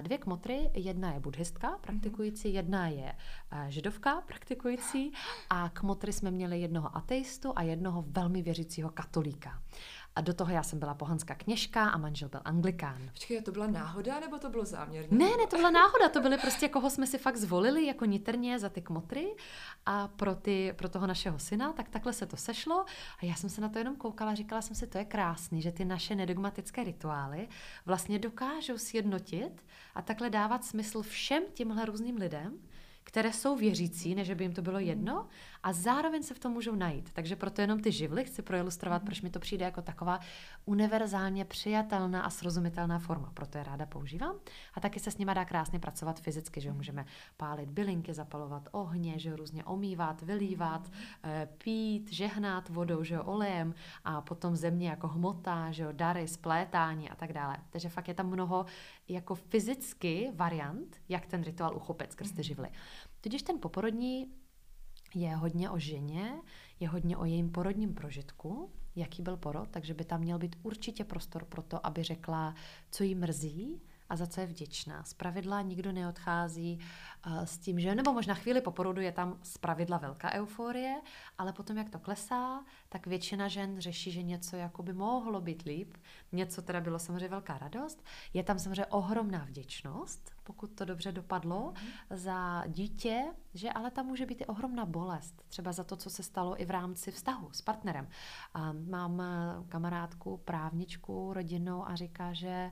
[0.03, 3.15] dvě kmotry, jedna je buddhistka praktikující, jedna je
[3.69, 5.13] židovka praktikující
[5.51, 9.63] a kmotry jsme měli jednoho ateistu a jednoho velmi věřícího katolíka.
[10.21, 13.11] A do toho já jsem byla pohanská kněžka a manžel byl anglikán.
[13.13, 15.19] Počkej, to byla náhoda nebo to bylo záměrně?
[15.19, 18.59] Ne, ne, to byla náhoda, to byly prostě, koho jsme si fakt zvolili jako nitrně
[18.59, 19.37] za ty kmotry
[19.87, 22.85] a pro, ty, pro toho našeho syna, tak takhle se to sešlo
[23.23, 25.63] a já jsem se na to jenom koukala a říkala jsem si, to je krásný,
[25.63, 27.49] že ty naše nedogmatické rituály
[27.87, 32.59] vlastně dokážou sjednotit a takhle dávat smysl všem těmhle různým lidem,
[33.05, 35.29] které jsou věřící, než by jim to bylo jedno,
[35.63, 37.13] a zároveň se v tom můžou najít.
[37.13, 40.21] Takže proto jenom ty živly chci proilustrovat, proč mi to přijde jako taková
[40.65, 43.31] univerzálně přijatelná a srozumitelná forma.
[43.35, 44.37] Proto je ráda používám.
[44.75, 47.05] A taky se s nima dá krásně pracovat fyzicky, že můžeme
[47.37, 50.91] pálit bylinky, zapalovat ohně, že různě omývat, vylívat,
[51.25, 57.15] eh, pít, žehnat vodou, že olejem a potom země jako hmota, že dary, splétání a
[57.15, 57.57] tak dále.
[57.71, 58.67] Takže fakt je tam mnoho
[59.09, 62.69] jako fyzicky variant, jak ten rituál uchopit skrz ty živly.
[63.21, 64.33] Tudíž ten poporodní
[65.15, 66.43] je hodně o ženě,
[66.81, 71.05] je hodně o jejím porodním prožitku, jaký byl porod, takže by tam měl být určitě
[71.05, 72.55] prostor pro to, aby řekla,
[72.91, 75.05] co jí mrzí, a za co je vděčná.
[75.05, 76.79] Z pravidla nikdo neodchází
[77.27, 81.01] uh, s tím, že, nebo možná chvíli po porodu je tam z pravidla velká euforie,
[81.39, 85.63] ale potom, jak to klesá, tak většina žen řeší, že něco jako by mohlo být
[85.63, 85.97] líp,
[86.33, 88.05] něco teda bylo samozřejmě velká radost.
[88.35, 92.19] Je tam samozřejmě ohromná vděčnost, pokud to dobře dopadlo, mm.
[92.19, 96.23] za dítě, že ale tam může být i ohromná bolest, třeba za to, co se
[96.23, 98.09] stalo i v rámci vztahu s partnerem.
[98.55, 99.25] A mám eh,
[99.69, 102.71] kamarádku, právničku rodinnou a říká, že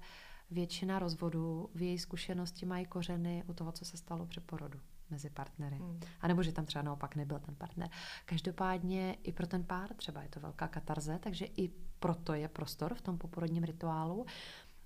[0.50, 4.80] většina rozvodů v její zkušenosti mají kořeny u toho, co se stalo při porodu
[5.10, 5.76] mezi partnery.
[5.76, 6.00] Hmm.
[6.20, 7.90] A nebo že tam třeba naopak nebyl ten partner.
[8.24, 12.94] Každopádně i pro ten pár třeba je to velká katarze, takže i proto je prostor
[12.94, 14.26] v tom poporodním rituálu.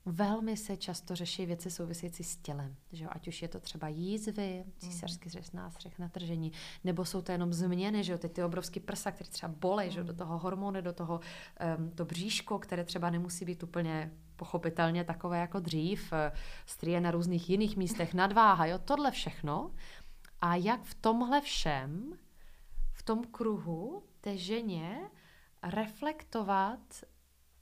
[0.07, 3.11] Velmi se často řeší věci související s tělem, že jo?
[3.12, 6.53] ať už je to třeba jízvy, císařský řez nástřeh, natržení,
[6.85, 8.19] nebo jsou to jenom změny, že jo?
[8.19, 10.07] Teď ty obrovský prsa, které třeba bolej, že jo?
[10.07, 11.21] do toho hormony, do toho
[11.79, 16.33] um, to bříško, které třeba nemusí být úplně pochopitelně takové jako dřív, eh,
[16.67, 19.71] strie na různých jiných místech, nadváha, jo, tohle všechno.
[20.41, 22.19] A jak v tomhle všem,
[22.93, 25.11] v tom kruhu té ženě
[25.62, 26.81] reflektovat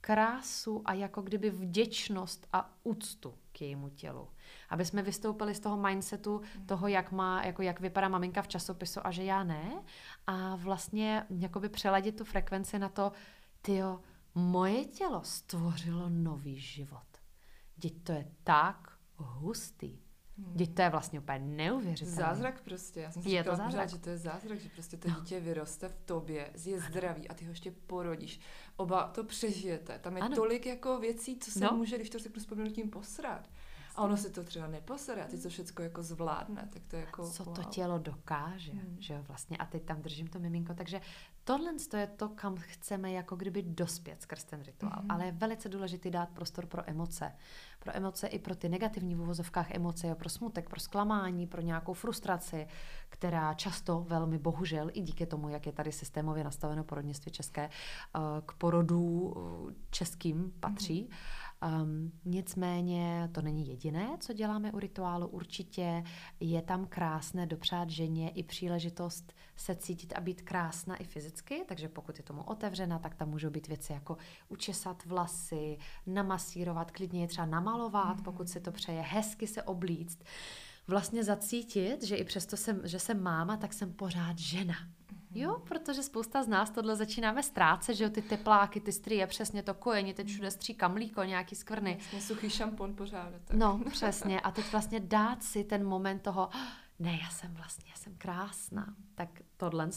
[0.01, 4.29] krásu a jako kdyby vděčnost a úctu k jejímu tělu.
[4.69, 8.99] Aby jsme vystoupili z toho mindsetu toho, jak má, jako jak vypadá maminka v časopisu
[9.07, 9.83] a že já ne.
[10.27, 13.11] A vlastně jakoby přeladit tu frekvenci na to,
[13.61, 13.99] tyjo,
[14.35, 17.07] moje tělo stvořilo nový život.
[17.75, 20.10] Děť to je tak hustý.
[20.47, 22.21] Děť to je vlastně úplně neuvěřitelné.
[22.21, 22.99] Zázrak prostě.
[22.99, 23.67] Já jsem si je to zázrak.
[23.67, 25.15] Pořád, že to je zázrak, že prostě to no.
[25.15, 28.39] dítě vyroste v tobě, je zdravý a ty ho ještě porodíš.
[28.75, 29.99] Oba to přežijete.
[29.99, 30.35] Tam je ano.
[30.35, 31.71] tolik jako věcí, co se no.
[31.77, 33.49] může, když to řeknu s tím posrat.
[33.95, 37.01] A ono si to třeba neposere a ty to všechno jako zvládne, tak to je
[37.01, 37.55] jako Co wow.
[37.55, 38.97] to tělo dokáže, hmm.
[38.99, 39.57] že jo, vlastně.
[39.57, 41.01] A teď tam držím to miminko, takže
[41.43, 44.99] tohle je to, kam chceme jako kdyby dospět skrz ten rituál.
[44.99, 45.11] Hmm.
[45.11, 47.35] Ale je velice důležité dát prostor pro emoce.
[47.79, 51.61] Pro emoce i pro ty negativní v uvozovkách emoce, jo, pro smutek, pro zklamání, pro
[51.61, 52.67] nějakou frustraci,
[53.09, 58.19] která často velmi bohužel i díky tomu, jak je tady systémově nastaveno porodnictví české, eh,
[58.45, 59.33] k porodu
[59.69, 61.01] eh, českým patří.
[61.01, 61.17] Hmm
[61.61, 65.27] Um, nicméně to není jediné, co děláme u rituálu.
[65.27, 66.03] Určitě
[66.39, 71.87] je tam krásné dopřát ženě i příležitost se cítit a být krásná i fyzicky, takže
[71.87, 74.17] pokud je tomu otevřena, tak tam můžou být věci jako
[74.49, 78.23] učesat vlasy, namasírovat, klidně je třeba namalovat, mm.
[78.23, 80.23] pokud se to přeje, hezky se oblíct.
[80.87, 84.75] Vlastně zacítit, že i přesto, jsem, že jsem máma, tak jsem pořád žena.
[85.33, 89.63] Jo, protože spousta z nás tohle začínáme ztrácet, že jo, ty tepláky, ty strie, přesně
[89.63, 91.95] to kojení, teď všude stříká mlíko, nějaký skvrny.
[91.95, 93.31] Vlastně suchý šampon pořád.
[93.45, 93.57] Tak.
[93.57, 94.41] No, přesně.
[94.41, 96.49] A teď vlastně dát si ten moment toho,
[96.99, 98.95] ne, já jsem vlastně, já jsem krásná.
[99.15, 99.29] Tak
[99.61, 99.89] tohle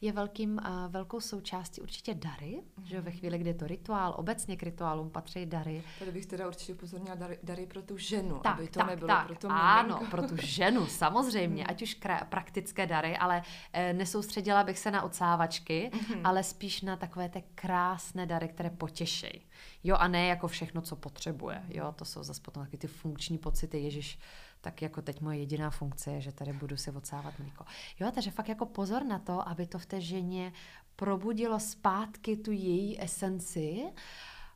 [0.00, 2.84] je velkým, uh, velkou součástí určitě dary, mm-hmm.
[2.84, 5.82] že ve chvíli, kdy je to rituál, obecně k rituálům patří dary.
[5.98, 9.08] Tady bych teda určitě upozornila dary, dary pro tu ženu, tak, aby to tak, nebylo
[9.08, 11.70] tak, pro tu Ano, pro tu ženu, samozřejmě, mm.
[11.70, 16.20] ať už kra- praktické dary, ale e, nesoustředila bych se na ocávačky, mm-hmm.
[16.24, 19.42] ale spíš na takové ty krásné dary, které potěšejí.
[19.84, 21.62] Jo, a ne jako všechno, co potřebuje.
[21.68, 24.18] Jo, to jsou zase potom taky ty funkční pocity, Ježíš,
[24.60, 27.64] tak jako teď moje jediná funkce je, že tady budu si odsávat mlíko.
[28.00, 30.52] Jo, takže fakt jako pozor na to, aby to v té ženě
[30.96, 33.92] probudilo zpátky tu její esenci,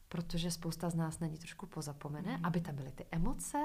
[0.09, 2.45] protože spousta z nás není trošku pozapomene, mm.
[2.45, 3.59] aby tam byly ty emoce,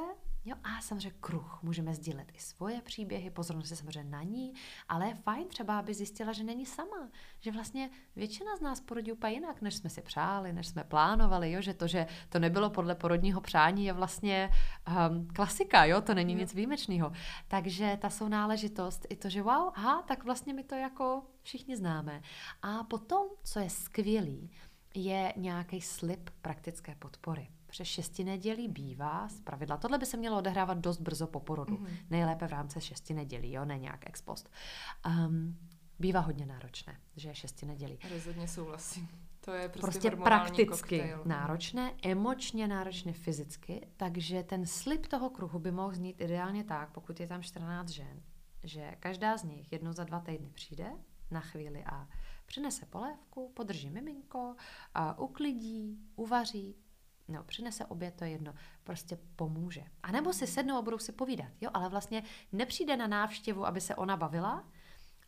[0.45, 1.59] Jo, a samozřejmě kruh.
[1.63, 4.53] Můžeme sdílet i svoje příběhy, pozornost se samozřejmě na ní,
[4.89, 7.09] ale je fajn třeba, aby zjistila, že není sama.
[7.39, 11.51] Že vlastně většina z nás porodí úplně jinak, než jsme si přáli, než jsme plánovali.
[11.51, 11.61] Jo?
[11.61, 14.49] Že to, že to nebylo podle porodního přání, je vlastně
[14.87, 16.01] um, klasika, jo?
[16.01, 17.11] to není nic výjimečného.
[17.47, 22.21] Takže ta sounáležitost, i to, že wow, aha, tak vlastně my to jako všichni známe.
[22.61, 24.51] A potom, co je skvělý,
[24.95, 27.47] je nějaký slib praktické podpory.
[27.69, 29.77] Přes šesti nedělí bývá z pravidla.
[29.77, 31.75] Tohle by se mělo odehrávat dost brzo po porodu.
[31.75, 31.97] Mm-hmm.
[32.09, 34.49] Nejlépe v rámci šesti nedělí, jo, ne nějak ex post.
[35.07, 35.57] Um,
[35.99, 37.99] bývá hodně náročné, že je šesti nedělí.
[38.13, 39.07] Rozhodně souhlasím.
[39.41, 41.21] To je prostě, prostě prakticky koktejl.
[41.25, 47.19] náročné, emočně náročné fyzicky, takže ten slib toho kruhu by mohl znít ideálně tak, pokud
[47.19, 48.21] je tam 14 žen,
[48.63, 50.91] že každá z nich jednou za dva týdny přijde
[51.31, 52.07] na chvíli a
[52.45, 54.55] přinese polévku, podrží miminko,
[54.93, 56.75] a uklidí, uvaří,
[57.29, 58.53] no, přinese oběd, to je jedno,
[58.83, 59.83] prostě pomůže.
[60.03, 63.81] A nebo si sednou a budou si povídat, jo, ale vlastně nepřijde na návštěvu, aby
[63.81, 64.63] se ona bavila,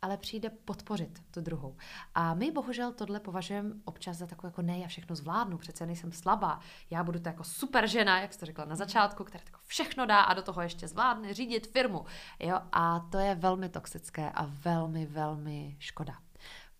[0.02, 1.78] ale přijde podpořit tu druhou.
[2.16, 6.12] A my bohužel tohle považujeme občas za takové jako ne, já všechno zvládnu, přece nejsem
[6.12, 10.06] slabá, já budu to jako super žena, jak jste řekla na začátku, která jako všechno
[10.06, 12.06] dá a do toho ještě zvládne řídit firmu.
[12.39, 12.60] Jo?
[12.72, 16.18] A to je velmi toxické a velmi, velmi škoda.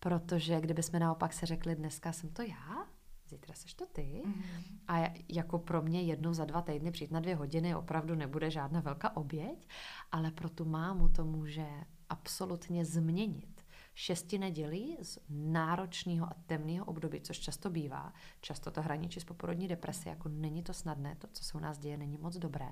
[0.00, 2.86] Protože kdybychom naopak se řekli, dneska jsem to já,
[3.32, 4.22] zítra seš to ty.
[4.26, 4.62] Mm-hmm.
[4.88, 8.80] A jako pro mě jednou za dva týdny přijít na dvě hodiny opravdu nebude žádná
[8.80, 9.68] velká oběť,
[10.12, 11.66] ale pro tu mámu to může
[12.08, 13.64] absolutně změnit.
[13.94, 19.68] Šesti nedělí z náročného a temného období, což často bývá, často to hraničí s poporodní
[19.68, 22.66] depresi, jako není to snadné, to, co se u nás děje, není moc dobré.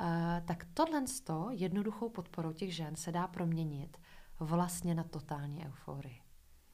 [0.00, 0.06] Uh,
[0.44, 3.98] tak tohle z toho jednoduchou podporou těch žen se dá proměnit
[4.40, 6.20] vlastně na totální euforii.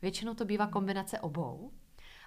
[0.03, 1.73] Většinou to bývá kombinace obou,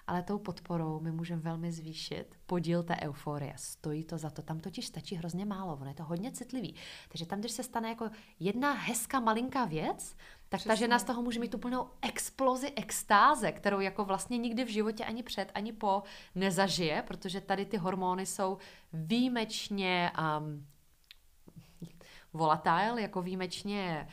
[0.06, 3.52] ale tou podporou my můžeme velmi zvýšit podíl té euforie.
[3.56, 4.42] Stojí to za to.
[4.42, 6.74] Tam totiž stačí hrozně málo, ono je to hodně citlivý.
[7.08, 10.16] Takže tam, když se stane jako jedna hezká malinká věc,
[10.48, 10.68] tak Přesně.
[10.68, 15.04] ta žena z toho může mít úplnou explozi extáze, kterou jako vlastně nikdy v životě
[15.04, 16.02] ani před, ani po
[16.34, 18.58] nezažije, protože tady ty hormony jsou
[18.92, 20.66] výjimečně um,
[22.32, 24.08] volatile, jako výjimečně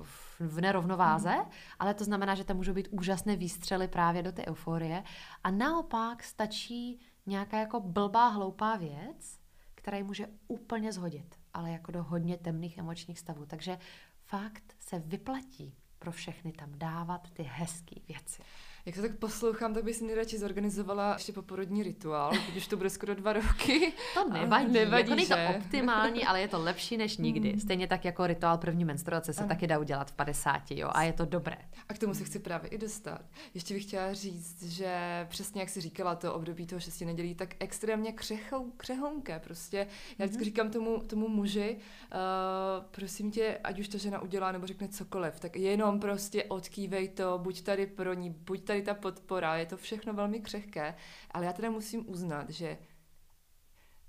[0.00, 0.06] uh,
[0.40, 1.50] v nerovnováze, mm.
[1.78, 5.04] ale to znamená, že tam můžou být úžasné výstřely právě do té euforie.
[5.44, 9.38] A naopak stačí nějaká jako blbá, hloupá věc,
[9.74, 13.46] která ji může úplně zhodit, ale jako do hodně temných emočních stavů.
[13.46, 13.78] Takže
[14.24, 18.42] fakt se vyplatí pro všechny tam dávat ty hezké věci.
[18.86, 22.90] Jak to tak poslouchám, tak bych si nejradši zorganizovala ještě poporodní rituál, když to bude
[22.90, 23.92] skoro dva roky.
[24.14, 25.46] To nevadí, nevadí jako že?
[25.52, 27.50] to optimální, ale je to lepší než nikdy.
[27.50, 27.60] Hmm.
[27.60, 31.12] Stejně tak jako rituál první menstruace se taky dá udělat v 50, jo, a je
[31.12, 31.56] to dobré.
[31.88, 33.20] A k tomu se chci právě i dostat.
[33.54, 37.54] Ještě bych chtěla říct, že přesně jak si říkala, to období toho šesti nedělí, tak
[37.60, 39.40] extrémně křechou, křehonké.
[39.40, 39.86] Prostě
[40.18, 40.44] já vždycky mm-hmm.
[40.44, 45.40] říkám tomu, tomu muži, uh, prosím tě, ať už to žena udělá nebo řekne cokoliv,
[45.40, 49.76] tak jenom prostě odkývej to, buď tady pro ní, buď tady ta podpora, je to
[49.76, 50.94] všechno velmi křehké,
[51.30, 52.78] ale já teda musím uznat, že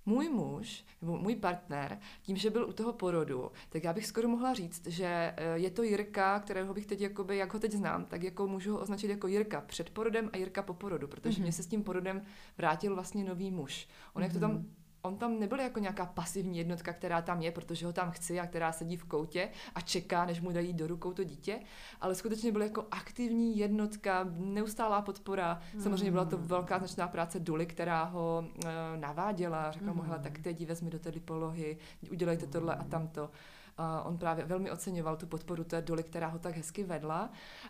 [0.06, 4.28] můj muž, nebo můj partner, tím, že byl u toho porodu, tak já bych skoro
[4.28, 8.06] mohla říct, že eh, je to Jirka, kterého bych teď, jakoby, jak ho teď znám,
[8.06, 11.42] tak jako můžu ho označit jako Jirka před porodem a Jirka po porodu, protože mm-hmm.
[11.42, 12.22] mě se s tím porodem
[12.58, 13.88] vrátil vlastně nový muž.
[14.14, 14.24] On mm-hmm.
[14.24, 17.86] jak to tam mhm on tam nebyl jako nějaká pasivní jednotka, která tam je, protože
[17.86, 21.14] ho tam chci a která sedí v koutě a čeká, než mu dají do rukou
[21.14, 21.60] to dítě,
[22.02, 25.62] ale skutečně byl jako aktivní jednotka, neustálá podpora.
[25.74, 25.82] Mm.
[25.82, 26.48] Samozřejmě byla to hmm.
[26.48, 29.98] velká značná práce Duly, která ho uh, naváděla, řekla mm.
[29.98, 30.44] mu, hele, tak hmm.
[30.44, 31.78] teď vezmi do té polohy,
[32.12, 33.30] udělejte tohle a tamto.
[33.78, 37.30] A on právě velmi oceňoval tu podporu té doly, která ho tak hezky vedla,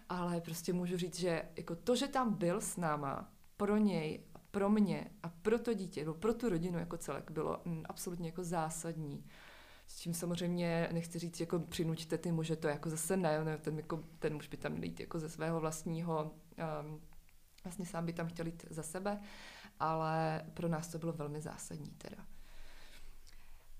[0.09, 4.19] ale prostě můžu říct, že jako to, že tam byl s náma, pro něj
[4.51, 8.29] pro mě a pro to dítě, nebo pro tu rodinu jako celek bylo mm, absolutně
[8.29, 9.25] jako zásadní.
[9.87, 14.03] S čím samozřejmě nechci říct, jako přinuďte ty muže, to jako zase ne, ten, jako,
[14.19, 16.31] ten muž by tam měl jít jako ze svého vlastního,
[16.83, 17.01] um,
[17.63, 19.19] vlastně sám by tam chtěl jít za sebe,
[19.79, 22.25] ale pro nás to bylo velmi zásadní teda.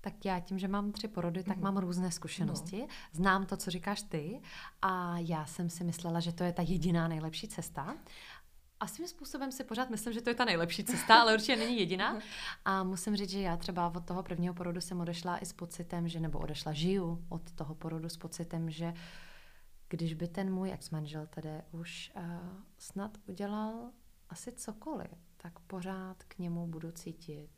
[0.00, 1.62] Tak já tím, že mám tři porody, tak mm.
[1.62, 2.80] mám různé zkušenosti.
[2.80, 2.86] No.
[3.12, 4.40] Znám to, co říkáš ty
[4.82, 7.96] a já jsem si myslela, že to je ta jediná nejlepší cesta
[8.80, 11.78] a svým způsobem si pořád myslím, že to je ta nejlepší cesta, ale určitě není
[11.78, 12.18] jediná.
[12.64, 16.08] A musím říct, že já třeba od toho prvního porodu jsem odešla i s pocitem,
[16.08, 18.94] že nebo odešla, žiju od toho porodu s pocitem, že
[19.88, 22.22] když by ten můj ex-manžel tedy už uh,
[22.78, 23.90] snad udělal
[24.28, 27.50] asi cokoliv, tak pořád k němu budu cítit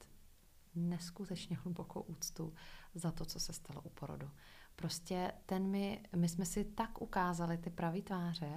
[0.75, 2.55] neskutečně hlubokou úctu
[2.95, 4.31] za to, co se stalo u porodu.
[4.77, 8.53] Prostě ten mi, my jsme si tak ukázali ty pravý tváře,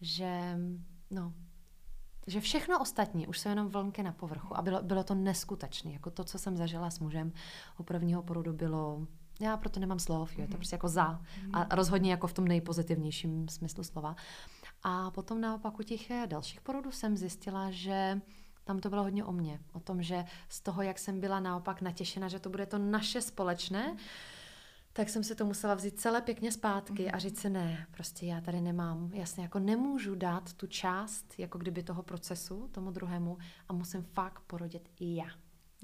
[0.00, 0.58] že
[1.10, 1.34] no,
[2.26, 5.92] že všechno ostatní už jsou jenom vlnky na povrchu a bylo, bylo to neskutečné.
[5.92, 7.32] Jako to, co jsem zažila s mužem
[7.78, 9.06] u prvního porodu, bylo
[9.40, 10.56] já proto nemám slov, jo, je to mhm.
[10.56, 11.04] prostě jako za
[11.52, 11.66] a mhm.
[11.70, 14.16] rozhodně jako v tom nejpozitivnějším smyslu slova.
[14.82, 18.20] A potom naopak u těch eh, dalších porodů jsem zjistila, že
[18.64, 19.60] tam to bylo hodně o mně.
[19.72, 23.22] O tom, že z toho, jak jsem byla naopak natěšena, že to bude to naše
[23.22, 23.96] společné,
[24.96, 28.40] tak jsem se to musela vzít celé pěkně zpátky a říct si ne, prostě já
[28.40, 33.38] tady nemám, jasně, jako nemůžu dát tu část, jako kdyby toho procesu tomu druhému
[33.68, 35.26] a musím fakt porodit i já.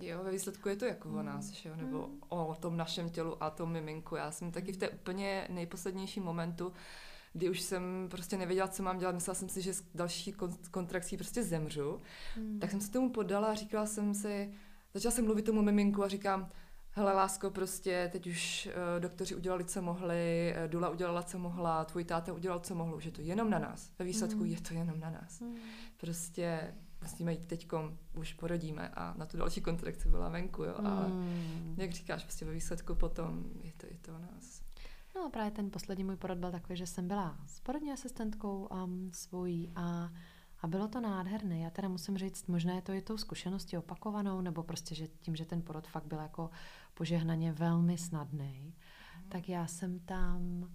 [0.03, 1.15] Jo, ve výsledku je to jako mm.
[1.17, 1.77] o nás, že jo?
[1.77, 2.21] nebo mm.
[2.29, 4.17] o tom našem tělu a tom miminku.
[4.17, 6.73] Já jsem taky v té úplně nejposlednější momentu,
[7.33, 9.15] kdy už jsem prostě nevěděla, co mám dělat.
[9.15, 10.35] Myslela jsem si, že s další
[10.71, 12.01] kontrakcí prostě zemřu.
[12.37, 12.61] Mm.
[12.61, 14.55] Tak jsem se tomu podala a říkala jsem si,
[14.95, 16.51] začala jsem mluvit tomu miminku a říkám,
[16.93, 21.85] hele lásko, prostě teď už uh, doktoři udělali, co mohli, uh, Dula udělala, co mohla,
[21.85, 23.91] tvůj táta udělal, co mohl, už je to jenom na nás.
[23.99, 24.47] Ve výsledku mm.
[24.47, 25.41] je to jenom na nás.
[25.41, 25.57] Mm.
[25.97, 30.75] Prostě musíme jít teďkom, už porodíme a na tu další kontrakci byla venku, jo.
[30.77, 31.75] Ale mm.
[31.79, 34.63] jak říkáš, prostě ve výsledku potom je to, je to o nás.
[35.17, 38.69] No a právě ten poslední můj porod byl takový, že jsem byla s porodní asistentkou
[38.73, 40.11] um, svojí a
[40.63, 41.59] a bylo to nádherné.
[41.59, 45.37] Já teda musím říct, možná je to i tou zkušeností opakovanou, nebo prostě, že tím,
[45.37, 46.51] že ten porod fakt byl jako
[47.01, 48.75] požehnaně velmi snadný,
[49.17, 49.29] mm.
[49.29, 50.69] tak já jsem tam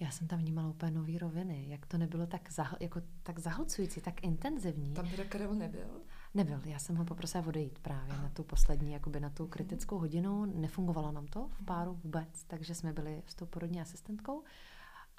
[0.00, 4.00] já jsem tam vnímala úplně nový roviny, jak to nebylo tak, zah, jako, tak zahlcující,
[4.00, 4.94] tak intenzivní.
[4.94, 6.00] Tam teda Karel nebyl?
[6.34, 10.44] Nebyl, já jsem ho poprosila odejít právě na tu poslední, jakoby na tu kritickou hodinu.
[10.44, 14.44] Nefungovalo nám to v páru vůbec, takže jsme byli s tou porodní asistentkou.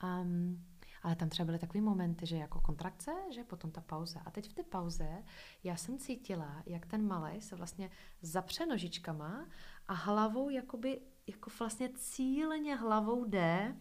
[0.03, 0.64] Um,
[1.03, 4.20] ale tam třeba byly takové momenty, že jako kontrakce, že potom ta pauza.
[4.26, 5.24] A teď v té pauze
[5.64, 7.89] já jsem cítila, jak ten malej se vlastně
[8.22, 9.45] zapře nožičkama
[9.88, 13.75] a hlavou jakoby, jako vlastně cíleně hlavou jde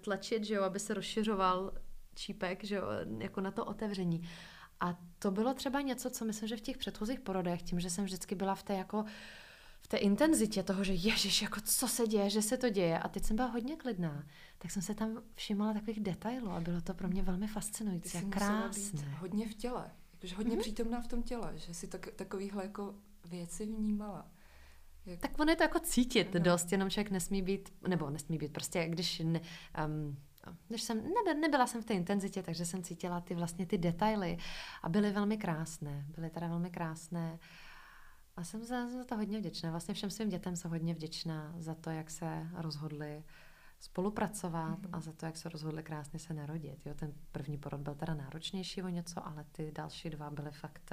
[0.00, 1.72] tlačit, že jo, aby se rozšiřoval
[2.14, 2.84] čípek, že jo,
[3.18, 4.28] jako na to otevření.
[4.80, 8.04] A to bylo třeba něco, co myslím, že v těch předchozích porodech, tím, že jsem
[8.04, 9.04] vždycky byla v té jako
[9.82, 12.98] v té intenzitě toho, že ježiš, jako co se děje, že se to děje.
[12.98, 14.26] A teď jsem byla hodně klidná,
[14.58, 18.22] tak jsem se tam všimala takových detailů a bylo to pro mě velmi fascinující a
[18.30, 19.02] krásné.
[19.02, 20.60] Být hodně v těle, jakože hodně mm-hmm.
[20.60, 24.30] přítomná v tom těle, že si tak, takovýhle jako věci vnímala.
[25.06, 25.20] Jak...
[25.20, 26.40] Tak ono je to jako cítit no.
[26.40, 29.40] dost, jenom člověk nesmí být, nebo nesmí být, prostě když ne,
[29.86, 30.16] um,
[30.68, 34.38] když jsem, ne, nebyla jsem v té intenzitě, takže jsem cítila ty vlastně ty detaily
[34.82, 37.38] a byly velmi krásné, byly teda velmi krásné.
[38.36, 39.70] A jsem za, za to hodně vděčná.
[39.70, 43.24] Vlastně všem svým dětem jsem hodně vděčná za to, jak se rozhodli
[43.80, 44.88] spolupracovat mm-hmm.
[44.92, 46.86] a za to, jak se rozhodli krásně se narodit.
[46.86, 50.90] Jo, ten první porod byl teda náročnější o něco, ale ty další dva byly fakt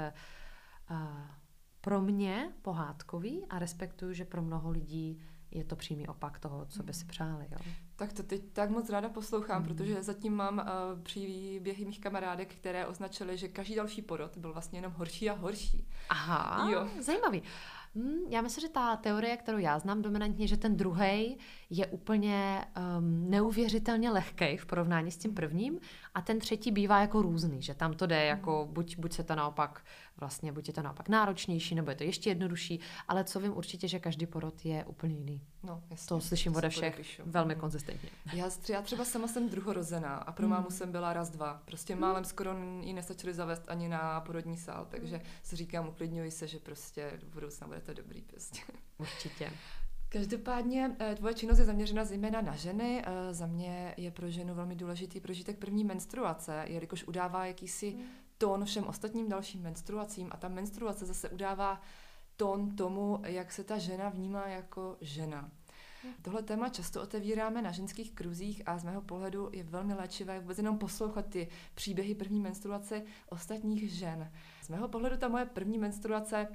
[0.89, 0.97] uh,
[1.88, 5.19] pro mě pohádkový a respektuju, že pro mnoho lidí
[5.51, 7.09] je to přímý opak toho, co by si mhm.
[7.09, 7.47] přáli.
[7.51, 7.57] Jo.
[7.95, 9.67] Tak to teď tak moc ráda poslouchám, mm.
[9.67, 14.77] protože zatím mám uh, příběhy mých kamarádek, které označily, že každý další porod byl vlastně
[14.77, 15.88] jenom horší a horší.
[16.09, 16.88] Aha, jo.
[17.01, 17.43] zajímavý.
[17.95, 21.38] Hmm, já myslím, že ta teorie, kterou já znám dominantně, že ten druhý
[21.69, 22.65] je úplně
[22.97, 25.79] um, neuvěřitelně lehký v porovnání s tím prvním
[26.13, 28.73] a ten třetí bývá jako různý, že tam to jde jako mhm.
[28.73, 29.83] buď, buď se to naopak
[30.20, 33.88] vlastně, buď je to naopak náročnější, nebo je to ještě jednodušší, ale co vím určitě,
[33.88, 35.41] že každý porod je úplně jiný.
[35.63, 37.22] No, jasně, to slyším ode všech podepíšu.
[37.26, 37.61] velmi mm.
[37.61, 38.09] konzistentně.
[38.34, 40.51] Já, já třeba sama jsem druhorozená a pro mm.
[40.51, 41.61] mámu jsem byla raz, dva.
[41.65, 42.01] Prostě mm.
[42.01, 45.24] málem skoro ji nestačili zavést ani na porodní sál, takže mm.
[45.43, 48.59] si říkám, uklidňuji se, že prostě v budoucna bude to dobrý prostě.
[48.97, 49.51] Určitě.
[50.09, 53.03] Každopádně eh, tvoje činnost je zaměřena zejména na ženy.
[53.05, 58.03] Eh, za mě je pro ženu velmi důležitý prožitek první menstruace, jelikož udává jakýsi mm.
[58.38, 61.81] Tón všem ostatním dalším menstruacím a ta menstruace zase udává
[62.35, 65.51] tón tomu, jak se ta žena vnímá jako žena.
[66.03, 66.13] Mm.
[66.21, 70.57] Tohle téma často otevíráme na ženských kruzích a z mého pohledu je velmi léčivé vůbec
[70.57, 74.31] jenom poslouchat ty příběhy první menstruace ostatních žen.
[74.63, 76.47] Z mého pohledu ta moje první menstruace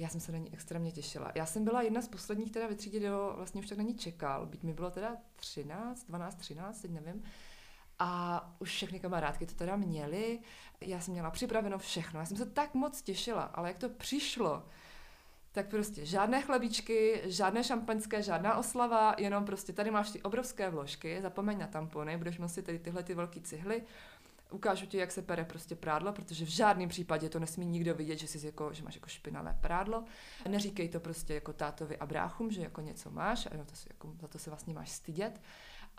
[0.00, 1.32] já jsem se na ní extrémně těšila.
[1.34, 3.94] Já jsem byla jedna z posledních teda ve třídě, kdo vlastně už tak na ní
[3.94, 7.22] čekal, byť mi bylo teda 13, 12, 13, teď nevím.
[8.02, 10.38] A už všechny kamarádky to teda měly.
[10.80, 12.20] Já jsem měla připraveno všechno.
[12.20, 14.62] Já jsem se tak moc těšila, ale jak to přišlo,
[15.52, 21.22] tak prostě žádné chlebíčky, žádné šampaňské, žádná oslava, jenom prostě tady máš ty obrovské vložky,
[21.22, 23.82] zapomeň na tampony, budeš nosit tady tyhle ty velké cihly,
[24.50, 28.18] ukážu ti, jak se pere prostě prádlo, protože v žádném případě to nesmí nikdo vidět,
[28.18, 30.04] že, jsi jako, že máš jako špinavé prádlo.
[30.48, 34.12] Neříkej to prostě jako tátovi a bráchům, že jako něco máš a to si, jako,
[34.20, 35.40] za to se vlastně máš stydět.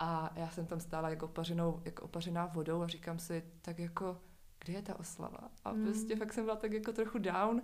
[0.04, 4.20] A já jsem tam stála jako opařenou, jako opařená vodou a říkám si, tak jako,
[4.64, 5.38] kde je ta oslava?
[5.64, 5.84] A mm.
[5.84, 7.62] prostě fakt jsem byla tak jako trochu down.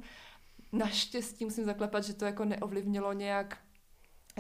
[0.73, 3.59] Naštěstí musím zaklepat, že to jako neovlivnilo nějak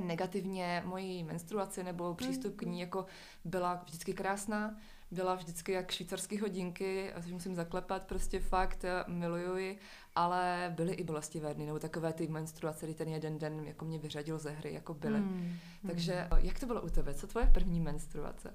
[0.00, 2.78] negativně moji menstruaci nebo přístup k ní mm.
[2.78, 3.06] jako
[3.44, 4.76] byla vždycky krásná
[5.10, 9.78] byla vždycky jak švýcarské hodinky, což musím zaklepat, prostě fakt eh, miluji
[10.18, 13.98] ale byly i bolestivé dny, nebo takové ty menstruace, kdy ten jeden den jako mě
[13.98, 15.18] vyřadil ze hry, jako byly.
[15.18, 15.56] Hmm.
[15.86, 16.44] Takže hmm.
[16.44, 17.14] jak to bylo u tebe?
[17.14, 18.54] Co tvoje první menstruace?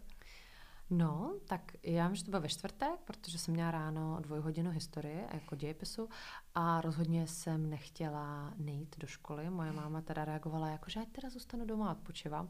[0.90, 5.28] No, tak já vím, že to bylo ve čtvrtek, protože jsem měla ráno dvojhodinu historie
[5.34, 6.10] jako dějepisu
[6.56, 9.50] a rozhodně jsem nechtěla nejít do školy.
[9.50, 12.50] Moje máma teda reagovala jako, že ať teda zůstanu doma a odpočívám.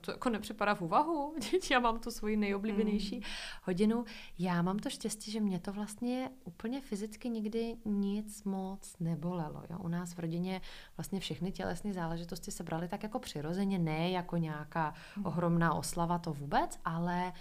[0.00, 1.34] To jako nepřipadá v úvahu,
[1.70, 3.22] já mám tu svoji nejoblíbenější mm.
[3.62, 4.04] hodinu.
[4.38, 9.62] Já mám to štěstí, že mě to vlastně úplně fyzicky nikdy nic moc nebolelo.
[9.70, 9.78] Jo?
[9.78, 10.60] U nás v rodině
[10.96, 15.26] vlastně všechny tělesné záležitosti se braly tak jako přirozeně, ne jako nějaká mm.
[15.26, 17.32] ohromná oslava, to vůbec, ale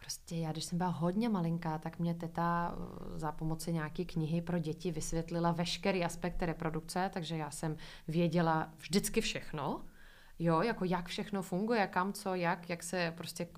[0.00, 4.42] Prostě já, když jsem byla hodně malinká, tak mě teta eh, za pomoci nějaké knihy
[4.42, 7.76] pro děti vysvětlila veškerý aspekty reprodukce, takže já jsem
[8.08, 9.84] věděla vždycky všechno.
[10.38, 13.48] Jo, jako jak všechno funguje, kam co, jak, jak se prostě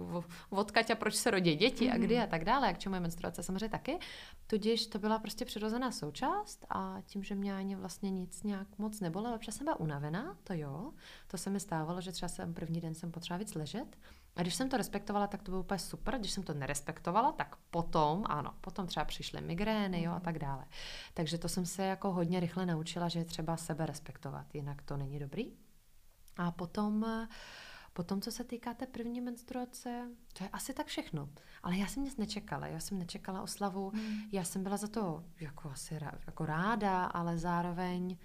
[0.51, 2.25] odkaď a proč se rodí děti a kdy mhm.
[2.25, 3.99] a tak dále, jak čemu je menstruace samozřejmě taky.
[4.47, 9.01] Tudíž to byla prostě přirozená součást a tím, že mě ani vlastně nic nějak moc
[9.01, 10.93] nebolelo, občas jsem byla unavená, to jo,
[11.27, 13.97] to se mi stávalo, že třeba jsem první den jsem potřeba víc ležet,
[14.37, 16.19] a když jsem to respektovala, tak to bylo úplně super.
[16.19, 20.65] Když jsem to nerespektovala, tak potom, ano, potom třeba přišly migrény jo, a tak dále.
[21.15, 24.97] Takže to jsem se jako hodně rychle naučila, že je třeba sebe respektovat, jinak to
[24.97, 25.53] není dobrý.
[26.41, 27.07] A potom,
[27.93, 31.29] potom, co se týká té první menstruace, to je asi tak všechno.
[31.63, 32.67] Ale já jsem nic nečekala.
[32.67, 33.91] Já jsem nečekala oslavu.
[33.91, 34.21] Hmm.
[34.33, 38.17] Já jsem byla za to jako asi jako ráda, ale zároveň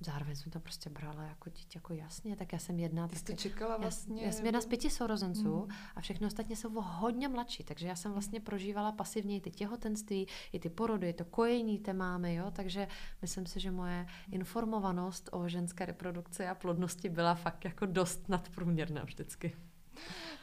[0.00, 3.08] zároveň jsem to prostě brala jako dítě, jako jasně, tak já jsem jedna.
[3.08, 4.20] Ty jsi čekala vlastně?
[4.20, 5.76] Já, já jsem jedna z pěti sourozenců hmm.
[5.96, 10.60] a všechny ostatně jsou hodně mladší, takže já jsem vlastně prožívala pasivně ty těhotenství, i
[10.60, 12.88] ty porody, to kojení té máme, jo, takže
[13.22, 19.04] myslím si, že moje informovanost o ženské reprodukci a plodnosti byla fakt jako dost nadprůměrná
[19.04, 19.56] vždycky.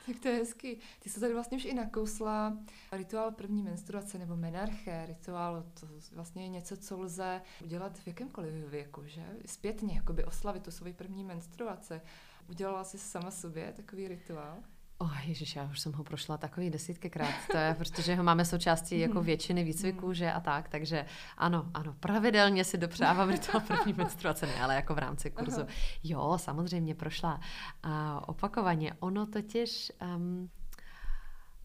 [0.08, 0.78] Tak to je hezký.
[0.99, 2.58] Ty jsi tady vlastně už i nakousla
[2.91, 8.53] rituál první menstruace nebo menarche, rituál, to vlastně je něco, co lze udělat v jakémkoliv
[8.53, 9.26] věku, že?
[9.45, 12.01] Zpětně, jakoby oslavit tu svoji první menstruace.
[12.49, 14.64] Udělala jsi sama sobě takový rituál?
[15.00, 19.00] Oh, ježiš, já už jsem ho prošla takový desítkykrát, to je, protože ho máme součástí
[19.00, 21.06] jako většiny výcviků, že a tak, takže
[21.38, 25.62] ano, ano, pravidelně si dopřávám rituál první menstruace, ne, ale jako v rámci kurzu.
[25.62, 25.70] Aha.
[26.04, 27.39] Jo, samozřejmě prošla
[27.84, 28.93] a opakovaně.
[29.00, 30.50] Ono totiž, um,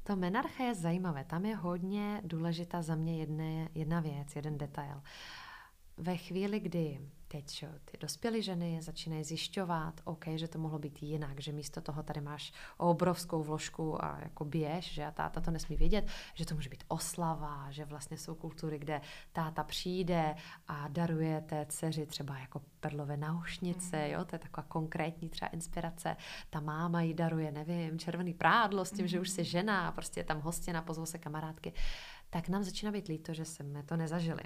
[0.03, 5.03] to menarcha je zajímavé, tam je hodně důležitá za mě jedne, jedna věc, jeden detail.
[5.97, 7.01] Ve chvíli, kdy
[7.33, 12.03] teď ty dospělé ženy začínají zjišťovat, OK, že to mohlo být jinak, že místo toho
[12.03, 16.55] tady máš obrovskou vložku a jako běž, že a táta to nesmí vědět, že to
[16.55, 19.01] může být oslava, že vlastně jsou kultury, kde
[19.33, 20.35] táta přijde
[20.69, 24.13] a daruje té dceři třeba jako perlové náušnice, mm.
[24.13, 26.17] jo, to je taková konkrétní třeba inspirace.
[26.51, 29.09] Ta máma jí daruje, nevím, červený prádlo s tím, mm.
[29.09, 31.73] že už si žena a prostě je tam hostina, pozvou se kamarádky
[32.33, 34.43] tak nám začíná být líto, že jsme to nezažili.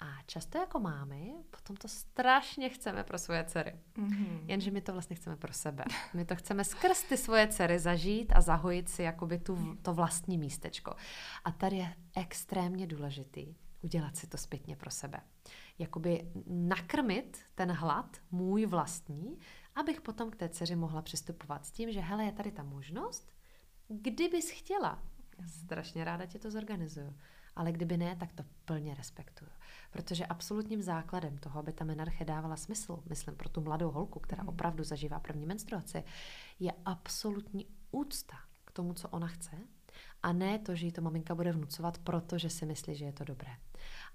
[0.00, 3.80] A často jako mámy potom to strašně chceme pro svoje dcery.
[3.96, 4.40] Mm-hmm.
[4.46, 5.84] Jenže my to vlastně chceme pro sebe.
[6.14, 10.38] My to chceme skrz ty svoje dcery zažít a zahojit si jakoby tu, to vlastní
[10.38, 10.94] místečko.
[11.44, 15.20] A tady je extrémně důležitý udělat si to zpětně pro sebe.
[15.78, 19.38] Jakoby nakrmit ten hlad, můj vlastní,
[19.74, 23.32] abych potom k té dceři mohla přistupovat s tím, že hele, je tady ta možnost,
[23.88, 25.02] kdybys chtěla,
[25.38, 27.16] já strašně ráda tě to zorganizuju.
[27.56, 29.50] Ale kdyby ne, tak to plně respektuju.
[29.90, 34.42] Protože absolutním základem toho, aby ta menarche dávala smysl, myslím pro tu mladou holku, která
[34.42, 34.48] mm.
[34.48, 36.04] opravdu zažívá první menstruaci,
[36.60, 39.56] je absolutní úcta k tomu, co ona chce,
[40.22, 43.24] a ne to, že jí to maminka bude vnucovat, protože si myslí, že je to
[43.24, 43.50] dobré.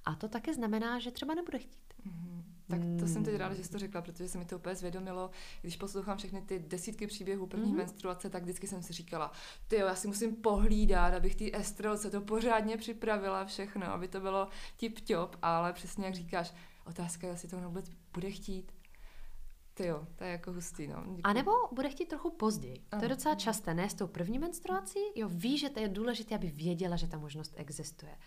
[0.06, 1.95] A to také znamená, že třeba nebude chtít.
[2.08, 2.44] Mm-hmm.
[2.68, 5.30] Tak to jsem teď ráda, že jsi to řekla, protože se mi to úplně zvědomilo.
[5.62, 7.78] Když poslouchám všechny ty desítky příběhů první mm-hmm.
[7.78, 9.32] menstruace, tak vždycky jsem si říkala,
[9.68, 14.48] ty já si musím pohlídat, abych ty estrelce to pořádně připravila všechno, aby to bylo
[14.80, 16.54] tip-top, ale přesně jak říkáš,
[16.86, 18.72] otázka je, jestli to vůbec bude chtít.
[19.74, 21.04] Ty jo, to je jako hustý, no.
[21.24, 22.82] A nebo bude chtít trochu později.
[22.92, 23.00] Ano.
[23.00, 25.00] To je docela časté, ne s tou první menstruací.
[25.16, 28.18] Jo, ví, že to je důležité, aby věděla, že ta možnost existuje.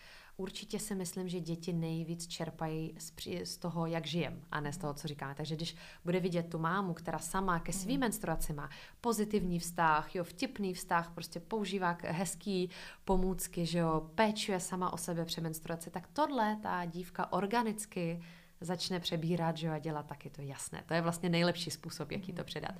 [0.41, 3.13] Určitě si myslím, že děti nejvíc čerpají z,
[3.45, 5.35] z toho, jak žijem, a ne z toho, co říkáme.
[5.35, 8.01] Takže když bude vidět tu mámu, která sama ke svým mm.
[8.01, 8.71] menstruaci má
[9.01, 12.71] pozitivní vztah, jo, vtipný vztah, prostě používá hezký
[13.05, 18.23] pomůcky, že jo, péčuje sama o sebe při menstruaci, tak tohle ta dívka organicky
[18.61, 20.83] začne přebírat, že jo, a dělat taky to jasné.
[20.87, 22.75] To je vlastně nejlepší způsob, jaký to předat.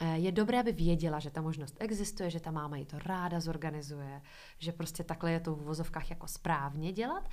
[0.00, 3.40] Eh, je dobré, aby věděla, že ta možnost existuje, že ta máma jí to ráda
[3.40, 4.22] zorganizuje,
[4.58, 7.28] že prostě takhle je to v vozovkách jako správně dělat,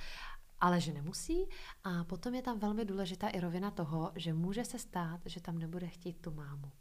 [0.60, 1.48] ale že nemusí.
[1.84, 5.58] A potom je tam velmi důležitá i rovina toho, že může se stát, že tam
[5.58, 6.72] nebude chtít tu mámu.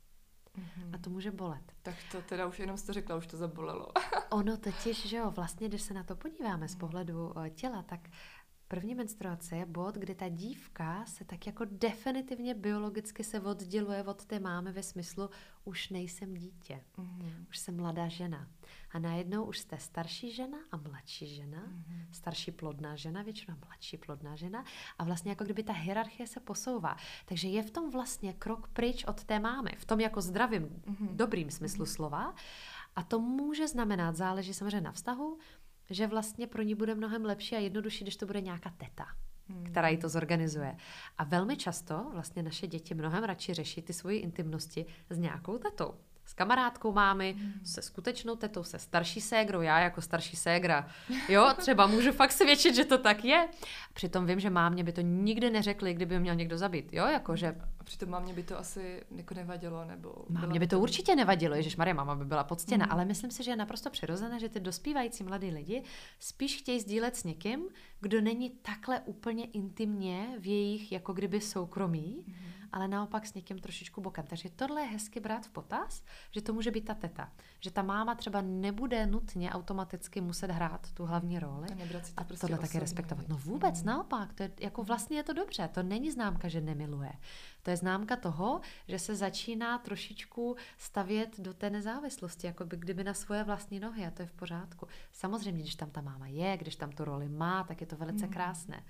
[0.58, 0.96] Mm-hmm.
[0.96, 1.74] A to může bolet.
[1.82, 3.88] Tak to teda už jenom jste řekla, už to zabolelo.
[4.32, 8.00] ono totiž, že jo, vlastně, když se na to podíváme z pohledu eh, těla, tak
[8.74, 14.26] První menstruace je bod, kdy ta dívka se tak jako definitivně biologicky se odděluje od
[14.26, 15.30] té mámy ve smyslu
[15.64, 17.46] už nejsem dítě, mm-hmm.
[17.50, 18.48] už jsem mladá žena.
[18.92, 22.06] A najednou už jste starší žena a mladší žena, mm-hmm.
[22.12, 24.64] starší plodná žena, většinou mladší plodná žena
[24.98, 26.98] a vlastně jako kdyby ta hierarchie se posouvá.
[27.26, 31.16] Takže je v tom vlastně krok pryč od té mámy, v tom jako zdravým, mm-hmm.
[31.16, 31.96] dobrým smyslu mm-hmm.
[31.96, 32.36] slova.
[32.96, 35.38] A to může znamenat, záleží samozřejmě na vztahu,
[35.90, 39.06] že vlastně pro ní bude mnohem lepší a jednodušší, když to bude nějaká teta,
[39.48, 39.64] hmm.
[39.64, 40.78] která ji to zorganizuje.
[41.18, 45.96] A velmi často vlastně naše děti mnohem radši řeší ty svoji intimnosti s nějakou tetou
[46.26, 47.54] s kamarádkou mámy, mm.
[47.64, 50.88] se skutečnou tetou, se starší ségrou, já jako starší ségra.
[51.30, 53.48] Jo, třeba můžu fakt svědčit, že to tak je.
[53.94, 57.56] Přitom vím, že mámě by to nikdy neřekli, kdyby měl někdo zabít, jo, jakože...
[57.84, 60.26] A přitom mámě by to asi jako nevadilo, nebo...
[60.30, 62.92] Mámě by to určitě nevadilo, Ježíš Maria, máma by byla poctěna, mm.
[62.92, 65.84] ale myslím si, že je naprosto přirozené, že ty dospívající mladí lidi
[66.20, 67.64] spíš chtějí sdílet s někým,
[68.00, 73.60] kdo není takhle úplně intimně v jejich jako kdyby soukromí, mm ale naopak s někým
[73.60, 74.26] trošičku bokem.
[74.28, 77.32] Takže tohle je hezky brát v potaz, že to může být ta teta.
[77.60, 81.68] Že ta máma třeba nebude nutně automaticky muset hrát tu hlavní roli.
[81.70, 83.30] A, a prostě tohle také respektovat.
[83.30, 83.88] No vůbec, mm.
[83.88, 84.34] naopak.
[84.34, 85.70] To je, jako vlastně je to dobře.
[85.74, 87.14] To není známka, že nemiluje.
[87.64, 93.04] To je známka toho, že se začíná trošičku stavět do té nezávislosti, jako by kdyby
[93.04, 94.88] na svoje vlastní nohy a to je v pořádku.
[95.12, 98.26] Samozřejmě, když tam ta máma je, když tam tu roli má, tak je to velice
[98.26, 98.34] mm.
[98.34, 98.84] krásné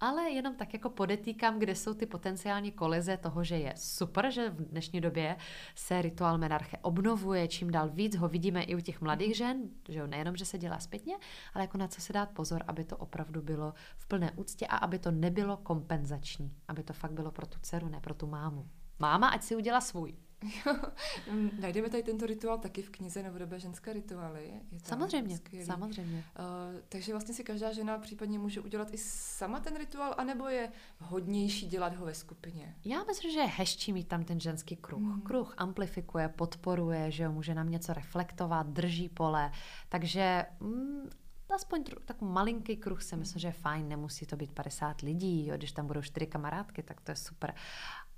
[0.00, 4.50] ale jenom tak jako podetýkám, kde jsou ty potenciální kolize toho, že je super, že
[4.50, 5.36] v dnešní době
[5.74, 9.98] se rituál menarche obnovuje, čím dál víc ho vidíme i u těch mladých žen, že
[9.98, 11.16] jo, nejenom, že se dělá zpětně,
[11.54, 14.76] ale jako na co se dát pozor, aby to opravdu bylo v plné úctě a
[14.76, 18.68] aby to nebylo kompenzační, aby to fakt bylo pro tu dceru, ne pro tu mámu.
[18.98, 20.29] Máma, ať si udělá svůj.
[21.60, 24.52] Najdeme tady tento rituál taky v knize Novodobé ženské rituály.
[24.72, 25.66] Je samozřejmě, skvělý.
[25.66, 26.24] samozřejmě.
[26.38, 30.72] Uh, takže vlastně si každá žena případně může udělat i sama ten rituál, anebo je
[30.98, 32.76] hodnější dělat ho ve skupině?
[32.84, 35.00] Já myslím, že je hezčí mít tam ten ženský kruh.
[35.00, 35.20] Hmm.
[35.20, 39.52] Kruh amplifikuje, podporuje, že jo, může nám něco reflektovat, drží pole.
[39.88, 41.10] Takže mm,
[41.54, 45.46] aspoň tr- takový malinký kruh si myslím, že je fajn, nemusí to být 50 lidí,
[45.46, 47.54] jo, když tam budou čtyři kamarádky, tak to je super.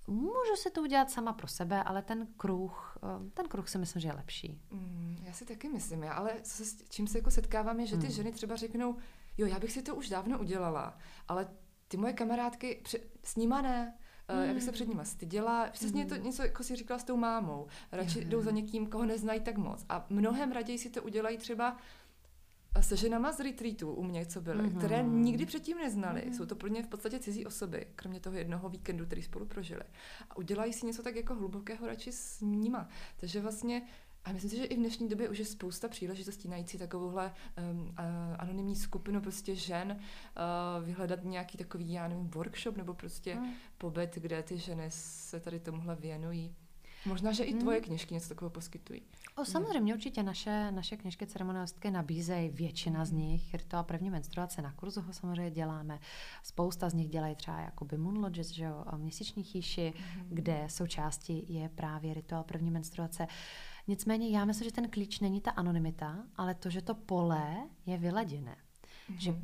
[0.06, 4.02] Můžu si to udělat sama pro sebe, ale ten kruh, eh, ten kruh si myslím,
[4.02, 4.60] že je lepší.
[4.70, 7.96] Mm, já si taky myslím, já, ale co se, čím se jako setkávám je, že
[7.96, 8.12] ty mm.
[8.12, 8.96] ženy třeba řeknou,
[9.38, 10.98] jo, já bych si to už dávno udělala,
[11.28, 11.48] ale
[11.88, 13.94] ty moje kamarádky, při, s nima ne,
[14.32, 14.42] mm.
[14.42, 14.74] já bych se hmm.
[14.74, 15.68] před nima styděla.
[15.72, 16.08] Přesně mm.
[16.08, 17.66] to něco, jako si říkala s tou mámou.
[17.92, 19.84] Radši jo, jdou za někým, koho neznají tak moc.
[19.88, 21.76] A mnohem raději si to udělají třeba
[22.80, 24.78] se ženama z retreatu u mě, co byly, mm-hmm.
[24.78, 26.20] které nikdy předtím neznali.
[26.20, 26.36] Mm-hmm.
[26.36, 29.82] Jsou to pro ně v podstatě cizí osoby, kromě toho jednoho víkendu, který spolu prožili.
[30.30, 32.88] A udělají si něco tak jako hlubokého radši s nima.
[33.16, 33.82] Takže vlastně
[34.24, 37.34] a myslím si, že i v dnešní době už je spousta příležitostí najít si takovouhle
[37.72, 37.94] um, uh,
[38.38, 43.52] anonymní skupinu prostě žen, uh, vyhledat nějaký takový, já nevím, workshop nebo prostě mm.
[43.78, 46.54] pobyt, kde ty ženy se tady tomuhle věnují.
[47.06, 47.84] Možná, že i tvoje hmm.
[47.84, 49.02] knižky něco takového poskytují.
[49.36, 54.72] O, samozřejmě, určitě naše, naše knižky ceremonialistky nabízejí, většina z nich, rituál první menstruace na
[54.72, 55.98] kurzu ho samozřejmě děláme,
[56.42, 60.26] spousta z nich dělají třeba jakoby Moon Lodges, že jo, měsíční chýši, mm.
[60.28, 63.26] kde součástí je právě rituál první menstruace.
[63.86, 67.56] Nicméně já myslím, že ten klíč není ta anonymita, ale to, že to pole
[67.86, 68.56] je vyladěné.
[69.08, 69.18] Mm.
[69.18, 69.36] Že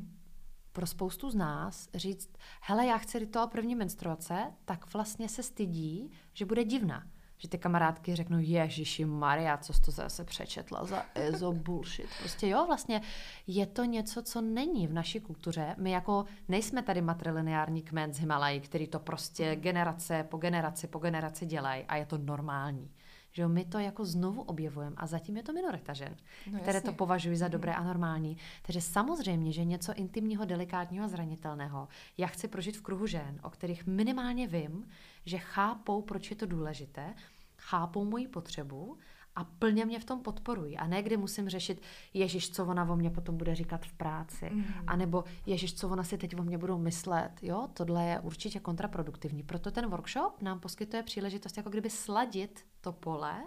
[0.71, 2.29] pro spoustu z nás říct,
[2.61, 7.07] hele, já chci rituál první menstruace, tak vlastně se stydí, že bude divná
[7.41, 12.09] že ty kamarádky řeknou, Ježiši Maria, co jsi to zase přečetla za ezo bullshit.
[12.19, 13.01] Prostě jo, vlastně
[13.47, 15.75] je to něco, co není v naší kultuře.
[15.77, 20.99] My jako nejsme tady matrilineární kmen z Himalají, který to prostě generace po generaci po
[20.99, 22.91] generaci dělají a je to normální.
[23.31, 26.15] Že jo, my to jako znovu objevujeme a zatím je to minorita žen,
[26.51, 28.37] no, které to považují za dobré a normální.
[28.61, 31.87] Takže samozřejmě, že něco intimního, delikátního a zranitelného
[32.17, 34.87] já chci prožít v kruhu žen, o kterých minimálně vím,
[35.29, 37.13] že chápou, proč je to důležité,
[37.57, 38.97] chápou moji potřebu
[39.35, 40.77] a plně mě v tom podporují.
[40.77, 41.81] A ne, kdy musím řešit,
[42.13, 44.49] ježiš, co ona o mě potom bude říkat v práci.
[44.53, 44.65] Mm.
[44.87, 47.31] A nebo ježiš, co ona si teď o mě budou myslet.
[47.41, 49.43] Jo, tohle je určitě kontraproduktivní.
[49.43, 53.43] Proto ten workshop nám poskytuje příležitost jako kdyby sladit to pole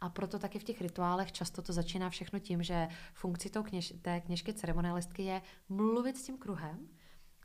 [0.00, 4.20] a proto taky v těch rituálech často to začíná všechno tím, že funkcí kněž, té
[4.20, 6.88] kněžky ceremonialistky je mluvit s tím kruhem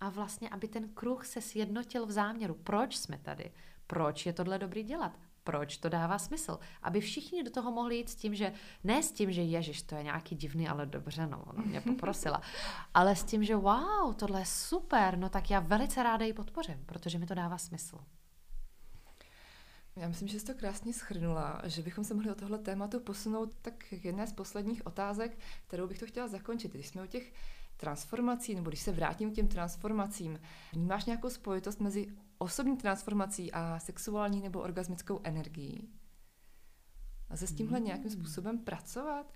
[0.05, 2.53] a vlastně, aby ten kruh se sjednotil v záměru.
[2.53, 3.51] Proč jsme tady?
[3.87, 5.19] Proč je tohle dobrý dělat?
[5.43, 6.59] proč to dává smysl.
[6.81, 8.53] Aby všichni do toho mohli jít s tím, že
[8.83, 12.41] ne s tím, že ježiš, to je nějaký divný, ale dobře, no, ona mě poprosila,
[12.93, 16.83] ale s tím, že wow, tohle je super, no tak já velice ráda ji podpořím,
[16.85, 17.99] protože mi to dává smysl.
[19.95, 23.55] Já myslím, že jsi to krásně schrnula, že bychom se mohli o tohle tématu posunout
[23.61, 25.37] tak jedné z posledních otázek,
[25.67, 26.71] kterou bych to chtěla zakončit.
[26.73, 27.33] Když jsme u těch
[27.77, 30.39] transformací, nebo když se vrátím k těm transformacím,
[30.73, 32.07] vnímáš nějakou spojitost mezi
[32.37, 35.89] osobní transformací a sexuální nebo orgasmickou energií?
[37.29, 38.19] A se s tímhle nějakým hmm.
[38.19, 39.33] způsobem pracovat,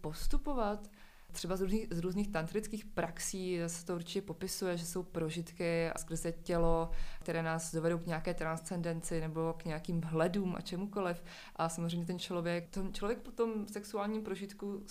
[0.00, 0.88] postupovat,
[1.32, 5.98] Třeba z různých, z různých tantrických praxí se to určitě popisuje, že jsou prožitky a
[5.98, 6.90] skrze tělo,
[7.20, 11.24] které nás dovedou k nějaké transcendenci nebo k nějakým hledům a čemukoliv.
[11.56, 14.82] A samozřejmě ten člověk, ten člověk po tom sexuálním prožitku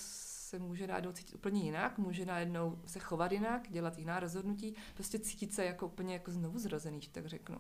[0.51, 5.19] se může najednou cítit úplně jinak, může najednou se chovat jinak, dělat jiná rozhodnutí, prostě
[5.19, 7.57] cítit se jako úplně jako znovu zrozený, tak řeknu.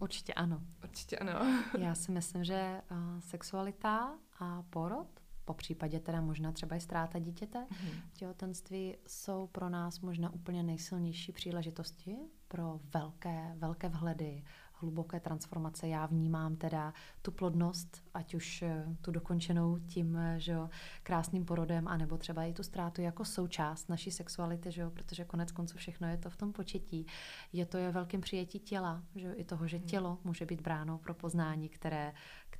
[0.00, 0.62] Určitě ano.
[0.84, 1.62] Určitě ano.
[1.78, 2.82] Já si myslím, že
[3.20, 5.08] sexualita a porod
[5.44, 8.00] po případě teda možná třeba i ztráta dítěte, mm-hmm.
[8.12, 12.16] těhotenství jsou pro nás možná úplně nejsilnější příležitosti
[12.48, 14.44] pro velké, velké vhledy,
[14.80, 15.88] hluboké transformace.
[15.88, 20.70] Já vnímám teda tu plodnost, ať už eh, tu dokončenou tím eh, že jo,
[21.02, 25.52] krásným porodem, anebo třeba i tu ztrátu jako součást naší sexuality, že jo, protože konec
[25.52, 27.06] konců všechno je to v tom početí.
[27.52, 29.86] Je to je velkým přijetí těla, že jo, i toho, že mhm.
[29.86, 32.12] tělo může být bráno pro poznání, které,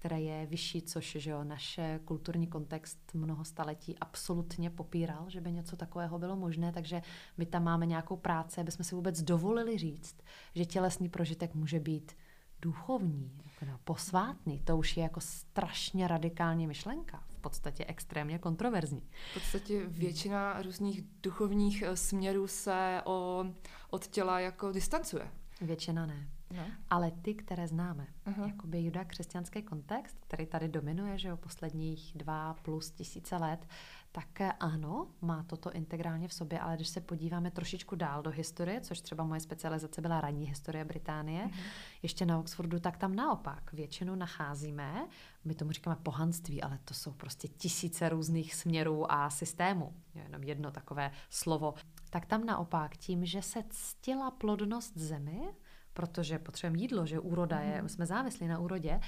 [0.05, 5.53] které je vyšší, což že jo, naše kulturní kontext mnoho staletí absolutně popíral, že by
[5.53, 7.03] něco takového bylo možné, takže
[7.37, 10.17] my tam máme nějakou práci, aby jsme si vůbec dovolili říct,
[10.55, 12.17] že tělesný prožitek může být
[12.63, 19.03] duchovní, jako no, posvátný, to už je jako strašně radikální myšlenka, v podstatě extrémně kontroverzní.
[19.31, 23.45] V podstatě většina různých duchovních eh, směrů se o,
[23.91, 25.31] od těla jako distancuje.
[25.61, 26.29] Většina ne.
[26.57, 26.63] No.
[26.91, 28.47] Ale ty, které známe, uh-huh.
[28.47, 33.67] jakoby juda křesťanský kontext, který tady dominuje, že jo, posledních dva plus tisíce let,
[34.13, 38.31] tak eh, ano, má toto integrálně v sobě, ale když se podíváme trošičku dál do
[38.31, 41.61] historie, což třeba moje specializace byla ranní historie Británie, uh-huh.
[42.03, 45.09] ještě na Oxfordu, tak tam naopak většinu nacházíme,
[45.45, 50.71] my tomu říkáme pohanství, ale to jsou prostě tisíce různých směrů a systémů, jenom jedno
[50.71, 51.75] takové slovo,
[52.11, 55.55] tak tam naopak tím, že se ctila plodnost zemi,
[55.95, 57.89] protože potřebujeme jídlo, že úroda je, mm.
[57.89, 59.01] jsme závislí na úrodě,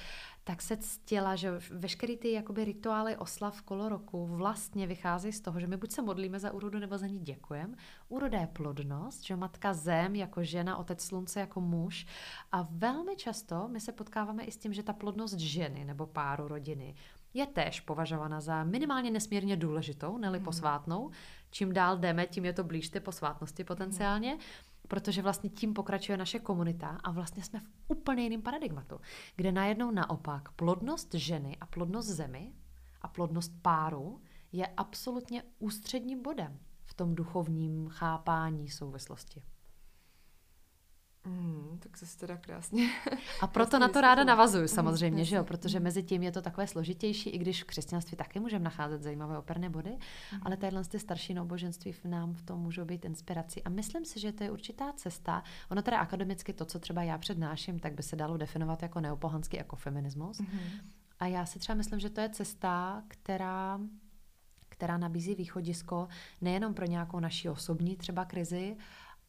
[0.43, 5.59] tak se ctila, že veškerý ty jakoby rituály oslav kolo roku vlastně vycházejí z toho,
[5.59, 7.77] že my buď se modlíme za úrodu, nebo za ní děkujeme.
[8.09, 12.05] Úroda je plodnost, že matka zem jako žena, otec slunce jako muž.
[12.51, 16.47] A velmi často my se potkáváme i s tím, že ta plodnost ženy nebo páru
[16.47, 16.95] rodiny
[17.33, 20.45] je též považována za minimálně nesmírně důležitou, neli mm.
[20.45, 21.11] posvátnou.
[21.51, 24.33] Čím dál jdeme, tím je to blíž té posvátnosti potenciálně.
[24.33, 24.39] Mm
[24.87, 28.99] protože vlastně tím pokračuje naše komunita a vlastně jsme v úplně jiném paradigmatu,
[29.35, 32.53] kde najednou naopak plodnost ženy a plodnost zemi
[33.01, 34.21] a plodnost páru
[34.51, 39.43] je absolutně ústředním bodem v tom duchovním chápání souvislosti.
[41.27, 42.89] Mm, tak se teda krásně.
[43.41, 46.41] A proto na to ráda navazuju samozřejmě, mm, že jo, protože mezi tím je to
[46.41, 50.39] takové složitější, i když v křesťanství taky můžeme nacházet zajímavé operné body, mm.
[50.41, 53.63] ale tadyhle ty starší náboženství v nám v tom můžou být inspirací.
[53.63, 55.43] A myslím si, že to je určitá cesta.
[55.71, 59.59] Ono teda akademicky to, co třeba já přednáším, tak by se dalo definovat jako neopohanský
[59.59, 60.39] ekofeminismus.
[60.39, 60.47] Mm.
[61.19, 63.79] A já si třeba myslím, že to je cesta, která
[64.69, 66.07] která nabízí východisko
[66.41, 68.77] nejenom pro nějakou naši osobní třeba krizi,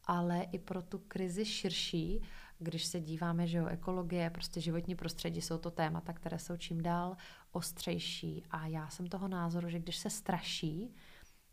[0.09, 2.21] ale i pro tu krizi širší,
[2.59, 6.81] když se díváme, že jo, ekologie, prostě životní prostředí jsou to témata, které jsou čím
[6.81, 7.17] dál
[7.51, 8.43] ostřejší.
[8.51, 10.95] A já jsem toho názoru, že když se straší,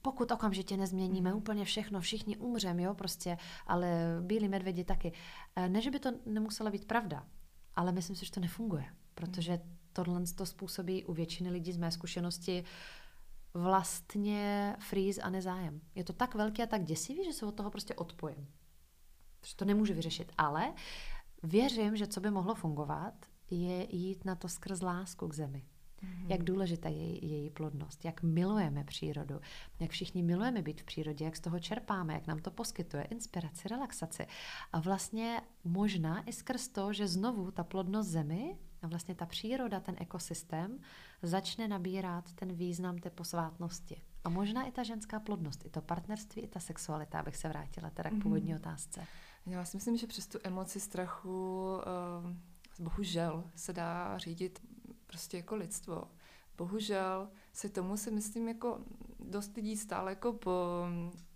[0.02, 1.36] pokud okamžitě nezměníme mm.
[1.36, 3.36] úplně všechno, všichni umřeme, jo, prostě,
[3.66, 5.12] ale bílí medvědi taky.
[5.57, 7.26] Eh, ne, že by to nemusela být pravda,
[7.74, 8.84] ale myslím si, že to nefunguje,
[9.14, 9.61] protože
[9.92, 12.64] tohle to způsobí u většiny lidí z mé zkušenosti
[13.57, 15.80] vlastně freeze a nezájem.
[15.94, 18.48] Je to tak velký a tak děsivý, že se od toho prostě odpojím.
[19.40, 20.32] Protože to nemůžu vyřešit.
[20.38, 20.72] Ale
[21.42, 23.14] věřím, že co by mohlo fungovat,
[23.50, 25.64] je jít na to skrz lásku k zemi.
[26.02, 26.30] Mm-hmm.
[26.30, 29.40] Jak důležitá je její plodnost, jak milujeme přírodu,
[29.80, 33.68] jak všichni milujeme být v přírodě, jak z toho čerpáme, jak nám to poskytuje inspiraci,
[33.68, 34.26] relaxaci.
[34.72, 39.80] A vlastně možná i skrz to, že znovu ta plodnost zemi a vlastně ta příroda,
[39.80, 40.78] ten ekosystém
[41.26, 44.02] začne nabírat ten význam té posvátnosti.
[44.24, 47.90] A možná i ta ženská plodnost, i to partnerství, i ta sexualita, abych se vrátila
[47.90, 48.56] teda k původní mm-hmm.
[48.56, 49.06] otázce.
[49.46, 54.62] Já si myslím, že přes tu emoci strachu uh, bohužel se dá řídit
[55.06, 56.10] prostě jako lidstvo.
[56.56, 58.80] Bohužel se tomu si myslím jako
[59.20, 60.84] dost lidí stále jako, po,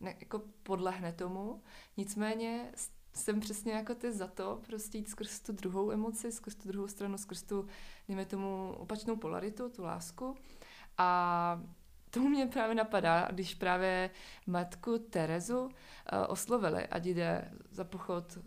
[0.01, 1.62] ne, jako podlehne tomu.
[1.97, 2.72] Nicméně
[3.13, 6.89] jsem přesně jako ty za to, prostě jít skrz tu druhou emoci, skrz tu druhou
[6.89, 7.67] stranu, skrz tu,
[8.09, 10.37] dejme tomu, opačnou polaritu, tu lásku.
[10.99, 11.63] A
[12.11, 14.11] to mě právě napadá, když právě
[14.47, 15.71] matku Terezu uh,
[16.29, 18.39] oslovili, ať jde za pochod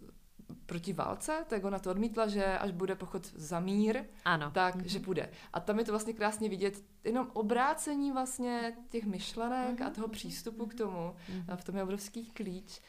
[0.65, 4.51] proti válce, tak ona to odmítla, že až bude pochod za mír, ano.
[4.51, 4.85] tak mm-hmm.
[4.85, 5.29] že půjde.
[5.53, 9.87] A tam je to vlastně krásně vidět, jenom obrácení vlastně těch myšlenek mm-hmm.
[9.87, 11.15] a toho přístupu k tomu.
[11.31, 11.45] Mm-hmm.
[11.47, 12.81] A v tom je obrovský klíč.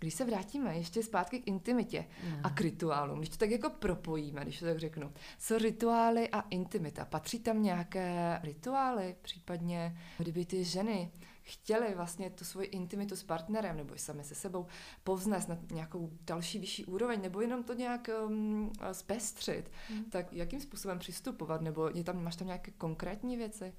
[0.00, 2.36] Když se vrátíme ještě zpátky k intimitě no.
[2.42, 6.40] a k rituálům, když to tak jako propojíme, když to tak řeknu, co rituály a
[6.40, 7.04] intimita?
[7.04, 11.10] Patří tam nějaké rituály, případně kdyby ty ženy
[11.42, 14.66] chtěli vlastně tu svoji intimitu s partnerem nebo i sami se sebou
[15.04, 20.04] povznést na nějakou další vyšší úroveň nebo jenom to nějak um, zpestřit, mm.
[20.04, 21.60] tak jakým způsobem přistupovat?
[21.60, 23.74] Nebo je tam, máš tam nějaké konkrétní věci?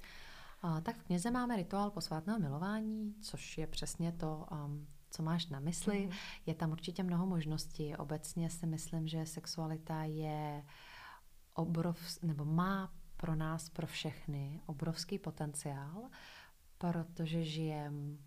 [0.62, 5.46] A, tak v knize máme rituál posvátného milování, což je přesně to, um, co máš
[5.46, 6.06] na mysli.
[6.06, 6.12] Mm.
[6.46, 7.96] Je tam určitě mnoho možností.
[7.96, 10.64] Obecně si myslím, že sexualita je
[11.54, 16.10] obrov, nebo má pro nás, pro všechny, obrovský potenciál
[16.82, 18.18] protože žijem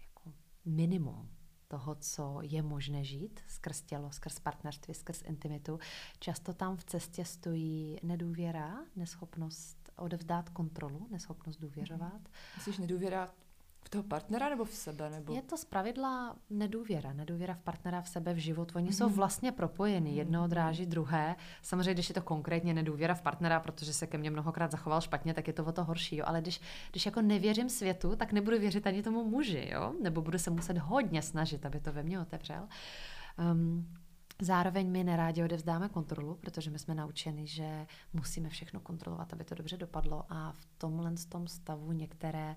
[0.00, 0.32] jako
[0.64, 1.30] minimum
[1.68, 5.78] toho, co je možné žít skrz tělo, skrz partnerství, skrz intimitu.
[6.18, 12.28] Často tam v cestě stojí nedůvěra, neschopnost odevzdát kontrolu, neschopnost důvěřovat.
[12.56, 13.28] Myslíš nedůvěra
[13.88, 15.10] v toho partnera nebo v sebe?
[15.10, 15.34] Nebo...
[15.34, 17.12] Je to zpravidla nedůvěra.
[17.12, 18.72] Nedůvěra v partnera, v sebe, v život.
[18.74, 18.92] Oni mm-hmm.
[18.92, 20.10] jsou vlastně propojeny.
[20.10, 21.36] Jedno odráží druhé.
[21.62, 25.34] Samozřejmě, když je to konkrétně nedůvěra v partnera, protože se ke mně mnohokrát zachoval špatně,
[25.34, 26.16] tak je to o to horší.
[26.16, 26.24] Jo?
[26.28, 26.60] Ale když,
[26.90, 29.68] když jako nevěřím světu, tak nebudu věřit ani tomu muži.
[29.72, 29.94] Jo?
[30.02, 32.68] Nebo budu se muset hodně snažit, aby to ve mně otevřel.
[33.52, 33.86] Um,
[34.42, 39.54] Zároveň my nerádi odevzdáme kontrolu, protože my jsme naučeni, že musíme všechno kontrolovat, aby to
[39.54, 42.56] dobře dopadlo a v tomhle tom stavu některé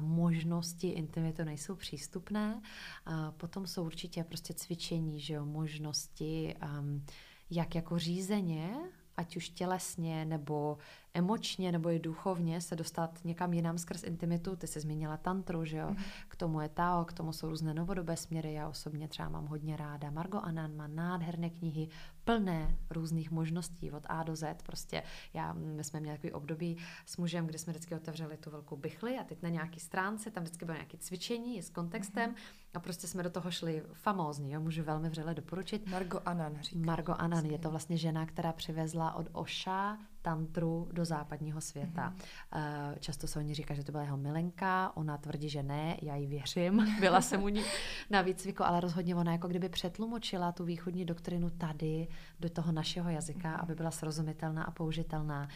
[0.00, 2.60] možnosti intimity nejsou přístupné.
[3.06, 7.04] A potom jsou určitě prostě cvičení, že jo, možnosti, um,
[7.50, 8.76] jak jako řízeně,
[9.18, 10.78] ať už tělesně nebo
[11.14, 14.56] emočně nebo i duchovně se dostat někam jinam skrz intimitu.
[14.56, 15.90] Ty jsi zmínila tantru, že jo?
[15.90, 15.96] Mm.
[16.28, 18.52] K tomu je Tao, k tomu jsou různé novodobé směry.
[18.52, 20.10] Já osobně třeba mám hodně ráda.
[20.10, 21.88] Margo Anan má nádherné knihy,
[22.28, 24.62] plné různých možností od A do Z.
[24.62, 25.02] Prostě
[25.34, 26.76] já, my jsme měli takový období
[27.06, 30.42] s mužem, kdy jsme vždycky otevřeli tu velkou bychli a teď na nějaký stránce, tam
[30.42, 32.36] vždycky bylo nějaké cvičení s kontextem mm.
[32.74, 34.60] a prostě jsme do toho šli famózní, jo?
[34.60, 35.90] můžu velmi vřele doporučit.
[35.90, 36.86] Margo Anan říká.
[36.86, 39.98] Margo Anan, je to vlastně žena, která přivezla od Oša
[40.28, 42.12] tantru do západního světa.
[42.12, 42.98] Mm-hmm.
[43.00, 46.16] Často se o ní říká, že to byla jeho milenka, ona tvrdí, že ne, já
[46.16, 47.62] jí věřím, byla jsem u ní
[48.10, 52.08] na výcviku, ale rozhodně ona jako kdyby přetlumočila tu východní doktrinu tady
[52.40, 53.62] do toho našeho jazyka, mm-hmm.
[53.62, 55.48] aby byla srozumitelná a použitelná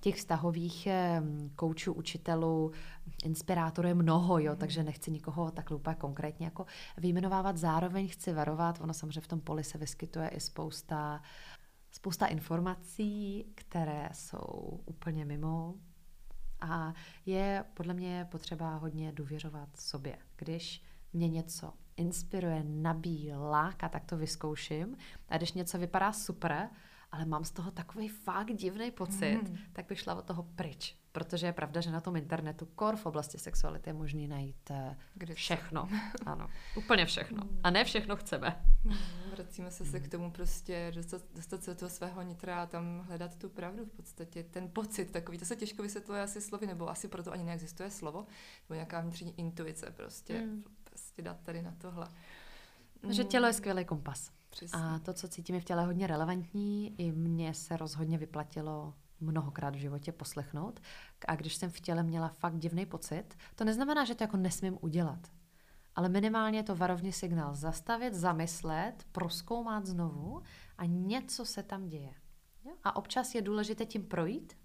[0.00, 0.88] těch vztahových
[1.56, 2.72] koučů, učitelů,
[3.24, 4.58] inspirátorů je mnoho, jo, mm.
[4.58, 6.66] takže nechci nikoho tak úplně konkrétně jako
[6.96, 7.56] vyjmenovávat.
[7.56, 11.22] Zároveň chci varovat, ono samozřejmě v tom poli se vyskytuje i spousta
[11.90, 15.74] spousta informací, které jsou úplně mimo.
[16.60, 16.94] A
[17.26, 20.18] je podle mě potřeba hodně důvěřovat sobě.
[20.36, 20.82] Když
[21.12, 24.96] mě něco inspiruje, nabíjí, láka, tak to vyzkouším.
[25.28, 26.68] A když něco vypadá super,
[27.12, 29.58] ale mám z toho takový fakt divný pocit, mm.
[29.72, 30.97] tak bych šla od toho pryč.
[31.12, 34.96] Protože je pravda, že na tom internetu kor v oblasti sexuality je možný najít eh,
[35.14, 35.88] Kde všechno.
[36.26, 37.44] ano, úplně všechno.
[37.44, 37.60] Mm.
[37.62, 38.64] A ne všechno chceme.
[38.84, 38.94] Mm,
[39.32, 43.04] vracíme se, se k tomu prostě dostat, dostat se do toho svého nitra a tam
[43.06, 44.42] hledat tu pravdu v podstatě.
[44.42, 48.26] Ten pocit takový, to se těžko vysvětluje asi slovy, nebo asi proto ani neexistuje slovo,
[48.68, 50.40] nebo nějaká vnitřní intuice prostě.
[50.40, 50.64] Mm.
[50.84, 52.08] Prostě dát tady na tohle.
[53.08, 54.30] Že tělo je skvělý kompas.
[54.50, 54.78] Přesně.
[54.78, 56.94] A to, co cítím, je v těle hodně relevantní.
[56.98, 60.80] I mně se rozhodně vyplatilo mnohokrát v životě poslechnout.
[61.28, 64.78] A když jsem v těle měla fakt divný pocit, to neznamená, že to jako nesmím
[64.80, 65.18] udělat.
[65.94, 70.42] Ale minimálně to varovný signál zastavit, zamyslet, proskoumat znovu
[70.78, 72.14] a něco se tam děje.
[72.84, 74.58] A občas je důležité tím projít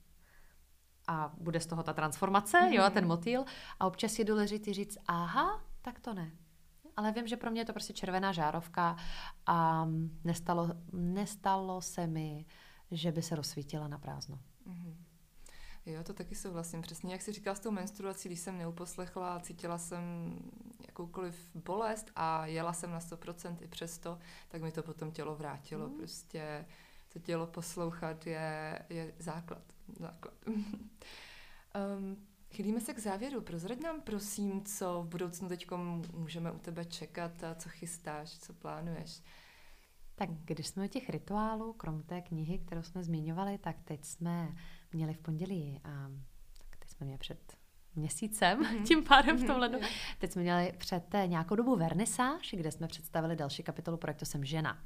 [1.08, 2.74] a bude z toho ta transformace, mm-hmm.
[2.74, 3.46] jo, ten motýl.
[3.80, 6.32] A občas je důležité říct, aha, tak to ne
[6.98, 8.96] ale vím, že pro mě je to prostě červená žárovka
[9.46, 9.88] a
[10.24, 12.46] nestalo, nestalo se mi,
[12.94, 14.40] že by se rozsvítila na prázdno.
[14.68, 14.96] Mm-hmm.
[15.86, 16.82] Jo, to taky souhlasím.
[16.82, 20.02] Přesně jak jsi říkala s tou menstruací, když jsem neuposlechla, cítila jsem
[20.88, 25.88] jakoukoliv bolest a jela jsem na 100% i přesto, tak mi to potom tělo vrátilo.
[25.88, 25.98] Mm.
[25.98, 26.66] Prostě
[27.14, 29.64] to tělo poslouchat je, je základ.
[30.00, 30.34] základ.
[30.48, 32.18] um,
[32.54, 33.42] Chylíme se k závěru.
[33.42, 35.68] Prozrať nám prosím, co v budoucnu teď
[36.14, 39.22] můžeme u tebe čekat a co chystáš, co plánuješ.
[40.16, 44.56] Tak když jsme u těch rituálů, krom té knihy, kterou jsme zmiňovali, tak teď jsme
[44.94, 45.90] měli v pondělí, a
[46.58, 47.58] tak teď jsme měli před
[47.96, 48.84] měsícem, mm-hmm.
[48.84, 49.80] tím pádem v tom ledu.
[50.20, 54.78] Teď jsme měli před nějakou dobu vernisáž, kde jsme představili další kapitolu projektu Jsem žena.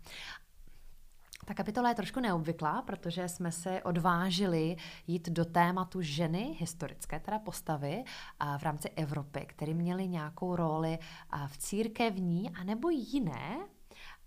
[1.46, 4.76] Ta kapitola je trošku neobvyklá, protože jsme se odvážili
[5.08, 8.04] jít do tématu ženy, historické teda postavy,
[8.40, 11.00] a v rámci Evropy, které měly nějakou roli
[11.48, 13.58] v církevní anebo jiné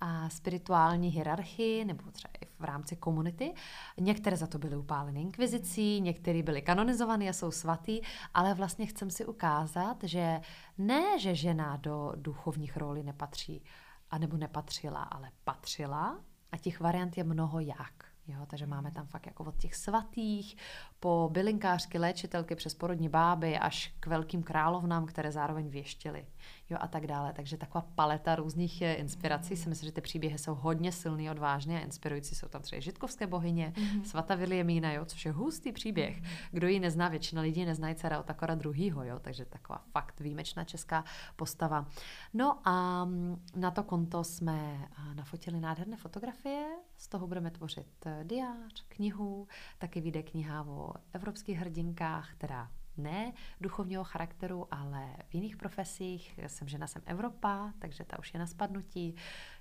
[0.01, 3.55] a spirituální hierarchii, nebo třeba i v rámci komunity.
[4.01, 8.01] Některé za to byly upáleny inkvizicí, některé byly kanonizované a jsou svatý,
[8.35, 10.41] ale vlastně chcem si ukázat, že
[10.79, 13.63] ne, že žena do duchovních rolí nepatří,
[14.11, 16.21] anebo nepatřila, ale patřila
[16.53, 18.11] a těch variant je mnoho jak.
[18.27, 20.57] Jo, takže máme tam fakt jako od těch svatých,
[21.01, 26.27] po bylinkářky, léčitelky, přes porodní báby až k velkým královnám, které zároveň věštily
[26.71, 27.33] jo, a tak dále.
[27.33, 29.57] Takže taková paleta různých eh, inspirací.
[29.57, 32.35] Si myslím, že ty příběhy jsou hodně silný, odvážné a inspirující.
[32.35, 34.03] Jsou tam třeba žitkovské bohyně, mm-hmm.
[34.03, 36.23] svata Williamína, jo, což je hustý příběh.
[36.51, 41.05] Kdo ji nezná, většina lidí neznají dcera Otakora druhýho, jo, takže taková fakt výjimečná česká
[41.37, 41.87] postava.
[42.35, 46.67] No a mm, na to konto jsme nafotili nádherné fotografie,
[46.97, 49.49] z toho budeme tvořit eh, diář, knihu,
[49.79, 52.71] taky vyjde kniha o evropských hrdinkách, která
[53.03, 56.41] ne duchovního charakteru, ale v jiných profesích.
[56.47, 59.15] Jsem žena, jsem Evropa, takže ta už je na spadnutí.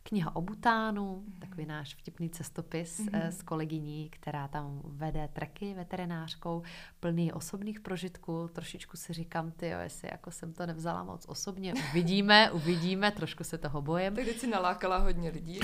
[0.04, 1.40] Kniha o Butánu, mm-hmm.
[1.40, 3.28] takový náš vtipný cestopis mm-hmm.
[3.28, 6.64] s kolegyní, která tam vede treky veterinářkou,
[7.00, 8.50] plný osobních prožitků.
[8.54, 11.74] Trošičku si říkám, ty, jestli jako jsem to nevzala moc osobně.
[11.92, 14.16] Uvidíme, uvidíme, trošku se toho bojím.
[14.16, 15.60] Tak si nalákala hodně lidí.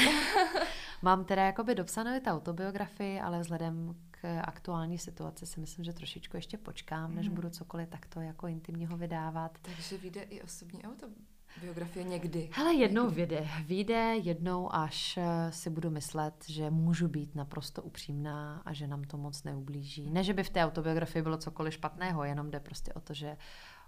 [1.02, 6.38] Mám teda jakoby dopsanou ta autobiografii, ale vzhledem k aktuální situaci si myslím, že trošičku
[6.38, 7.36] ještě počkám, než mm.
[7.36, 9.58] budu cokoliv takto jako intimního vydávat.
[9.62, 12.50] Takže vyjde i osobní autobiografie někdy.
[12.54, 13.48] Hele, jednou vyjde.
[13.66, 19.04] Vyjde jednou, až eh, si budu myslet, že můžu být naprosto upřímná a že nám
[19.04, 20.10] to moc neublíží.
[20.10, 23.38] Ne, že by v té autobiografii bylo cokoliv špatného, jenom jde prostě o to, že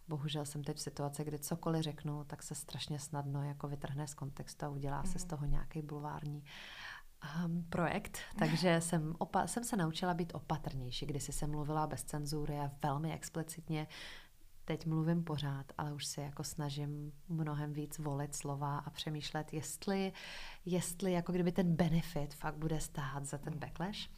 [0.07, 4.13] bohužel jsem teď v situaci, kdy cokoliv řeknu, tak se strašně snadno jako vytrhne z
[4.13, 5.07] kontextu a udělá mm.
[5.07, 5.29] se z mhm.
[5.29, 6.43] toho nějaký bulvární
[7.45, 11.05] um, projekt, takže jsem, opa- jsem se naučila být opatrnější.
[11.05, 13.87] Když jsem mluvila bez cenzury a velmi explicitně.
[14.65, 20.13] Teď mluvím pořád, ale už si jako snažím mnohem víc volit slova a přemýšlet, jestli,
[20.65, 24.09] jestli jako kdyby ten benefit fakt bude stát za ten backlash.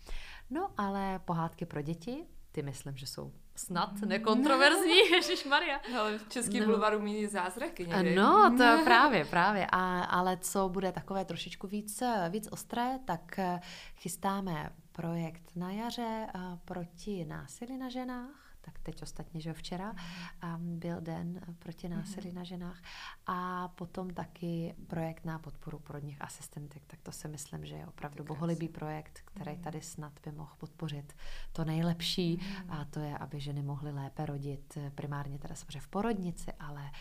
[0.49, 5.80] No ale pohádky pro děti, ty myslím, že jsou snad nekontroverzní, Ježíš Maria.
[5.99, 6.66] Ale český no.
[6.66, 8.16] bulvar umí zázraky někdy.
[8.16, 9.68] No, to právě, právě.
[9.72, 13.60] A, ale co bude takové trošičku víc, víc ostré, tak eh,
[13.95, 19.95] chystáme projekt na jaře eh, proti násilí na ženách tak teď ostatně, že včera
[20.43, 22.36] um, byl den proti násilí mm-hmm.
[22.36, 22.82] na ženách
[23.28, 28.24] a potom taky projekt na podporu porodních asistentek, tak to si myslím, že je opravdu
[28.24, 29.63] boholibý projekt, který mm-hmm.
[29.63, 31.15] tady snad by mohl podpořit
[31.51, 32.65] to nejlepší mm-hmm.
[32.70, 36.91] a to je, aby ženy mohly lépe rodit primárně teda samozřejmě v porodnici, ale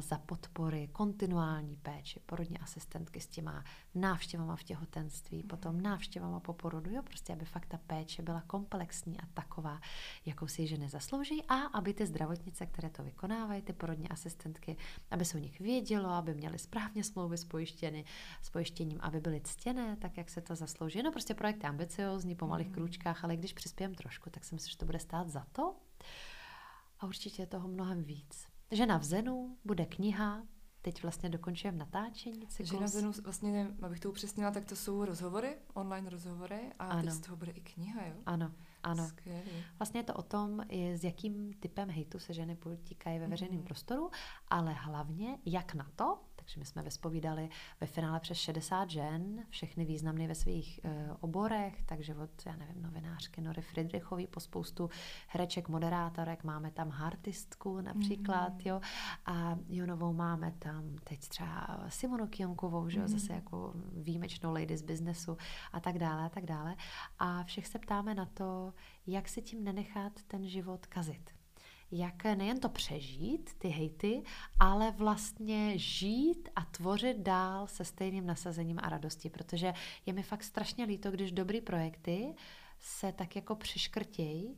[0.00, 3.64] za podpory kontinuální péči, porodní asistentky s těma
[3.94, 9.20] návštěvama v těhotenství, potom návštěvama po porodu, jo, prostě aby fakt ta péče byla komplexní
[9.20, 9.80] a taková,
[10.26, 14.76] jakou si ženy zaslouží a aby ty zdravotnice, které to vykonávají, ty porodní asistentky,
[15.10, 18.04] aby se o nich vědělo, aby měly správně smlouvy s, pojištěny,
[18.42, 21.02] s pojištěním, aby byly ctěné, tak jak se to zaslouží.
[21.02, 22.74] No prostě projekt je ambiciozní, po malých mm.
[22.74, 25.76] krůčkách, ale když přispějem trošku, tak si myslím, že to bude stát za to.
[27.00, 28.51] A určitě je toho mnohem víc.
[28.72, 30.42] Žena v Zenu, bude kniha,
[30.82, 32.46] teď vlastně dokončujeme natáčení.
[32.46, 32.70] Cyklus.
[32.70, 37.02] Žena v Zenu, vlastně, abych to upřesnila, tak to jsou rozhovory, online rozhovory a ano.
[37.02, 38.14] teď z toho bude i kniha, jo?
[38.26, 38.52] Ano,
[38.82, 39.08] ano.
[39.08, 39.50] Skvělý.
[39.78, 43.64] Vlastně je to o tom, s jakým typem hejtu se ženy potýkají ve veřejném mm-hmm.
[43.64, 44.10] prostoru,
[44.48, 47.48] ale hlavně jak na to, takže my jsme vyspovídali
[47.80, 52.82] ve finále přes 60 žen, všechny významné ve svých e, oborech, takže od, já nevím,
[52.82, 54.90] novinářky Nory Friedrichový po spoustu
[55.28, 58.60] hereček, moderátorek, máme tam hartistku například, mm.
[58.64, 58.80] jo,
[59.26, 63.12] a Jonovou máme tam teď třeba Simonu Kionkovou, že jo, mm.
[63.12, 65.36] zase jako výjimečnou lady z biznesu
[65.72, 66.76] a tak dále a tak dále.
[67.18, 68.74] A všech se ptáme na to,
[69.06, 71.41] jak se tím nenechat ten život kazit
[71.92, 74.22] jak nejen to přežít, ty hejty,
[74.60, 79.74] ale vlastně žít a tvořit dál se stejným nasazením a radostí, protože
[80.06, 82.34] je mi fakt strašně líto, když dobrý projekty
[82.78, 84.56] se tak jako přiškrtějí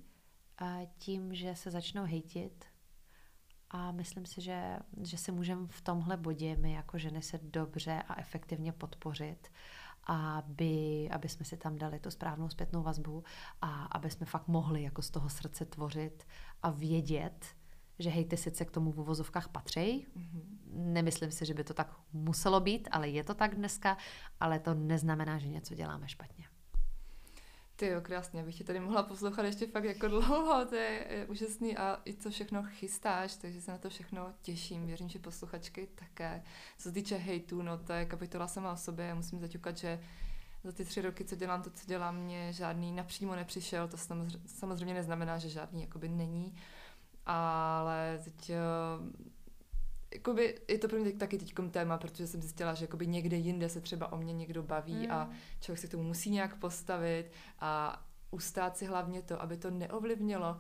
[0.99, 2.65] tím, že se začnou hejtit.
[3.71, 8.03] A myslím si, že, že si můžeme v tomhle bodě my jako ženy se dobře
[8.09, 9.51] a efektivně podpořit
[10.07, 13.25] aby, aby jsme si tam dali tu správnou zpětnou vazbu
[13.61, 16.27] a aby jsme fakt mohli jako z toho srdce tvořit
[16.65, 17.47] a vědět,
[17.99, 20.07] že hejty sice k tomu v uvozovkách patří.
[20.17, 20.43] Mm-hmm.
[20.73, 23.97] Nemyslím si, že by to tak muselo být, ale je to tak dneska,
[24.41, 26.45] ale to neznamená, že něco děláme špatně.
[27.77, 31.27] Ty jo, krásně, bych tě tady mohla poslouchat ještě fakt jako dlouho, to je, je
[31.27, 35.89] úžasný a i co všechno chystáš, takže se na to všechno těším, věřím, že posluchačky
[35.95, 36.43] také.
[36.79, 40.01] Co se týče hejtu, no to je kapitola sama o sobě, musím zaťukat, že
[40.65, 43.97] za ty tři roky, co dělám to, co dělám, mě žádný napřímo nepřišel, to
[44.47, 46.55] samozřejmě neznamená, že žádný jakoby není,
[47.27, 48.51] ale teď
[50.15, 53.69] jakoby, je to pro mě taky teď téma, protože jsem zjistila, že jakoby někde jinde
[53.69, 55.13] se třeba o mě někdo baví mm.
[55.13, 55.31] a
[55.61, 57.31] člověk se k tomu musí nějak postavit
[57.61, 60.59] a ustát si hlavně to, aby to neovlivnilo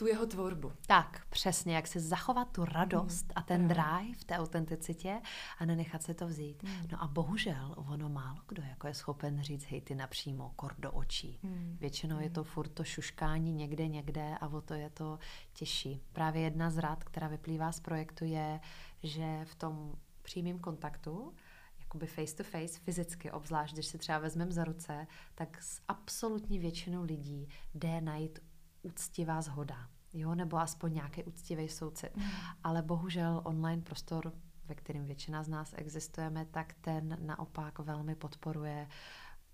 [0.00, 0.72] tu jeho tvorbu.
[0.86, 5.20] Tak, přesně, jak se zachovat tu radost mm, a ten drive v té autenticitě
[5.58, 6.62] a nenechat se to vzít.
[6.62, 6.70] Mm.
[6.92, 10.92] No a bohužel ono málo kdo jako je schopen říct hej ty napřímo, kor do
[10.92, 11.38] očí.
[11.42, 11.76] Mm.
[11.80, 12.22] Většinou mm.
[12.22, 15.18] je to furt to šuškání někde, někde a o to je to
[15.52, 16.02] těžší.
[16.12, 18.60] Právě jedna z rad, která vyplývá z projektu je,
[19.02, 21.34] že v tom přímém kontaktu
[21.80, 26.58] jakoby face to face, fyzicky, obzvlášť když si třeba vezmeme za ruce, tak s absolutní
[26.58, 28.38] většinou lidí jde najít
[28.82, 29.88] úctivá zhoda.
[30.12, 32.16] Jo, nebo aspoň nějaký úctivý soucit.
[32.16, 32.22] Mm.
[32.64, 34.32] Ale bohužel online prostor,
[34.66, 38.88] ve kterém většina z nás existujeme, tak ten naopak velmi podporuje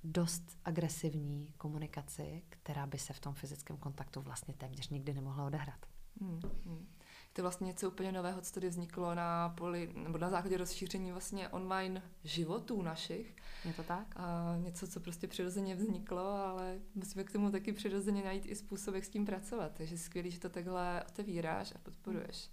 [0.04, 5.86] dost agresivní komunikaci, která by se v tom fyzickém kontaktu vlastně téměř nikdy nemohla odehrát.
[6.20, 6.40] Mm.
[6.64, 6.95] Mm
[7.36, 11.12] to je vlastně něco úplně nového, co tady vzniklo na poli, nebo na základě rozšíření
[11.12, 13.36] vlastně online životů našich.
[13.64, 14.14] Je to tak?
[14.16, 18.94] A něco, co prostě přirozeně vzniklo, ale musíme k tomu taky přirozeně najít i způsob,
[18.94, 19.72] jak s tím pracovat.
[19.74, 22.50] Takže skvělý, že to takhle otevíráš a podporuješ.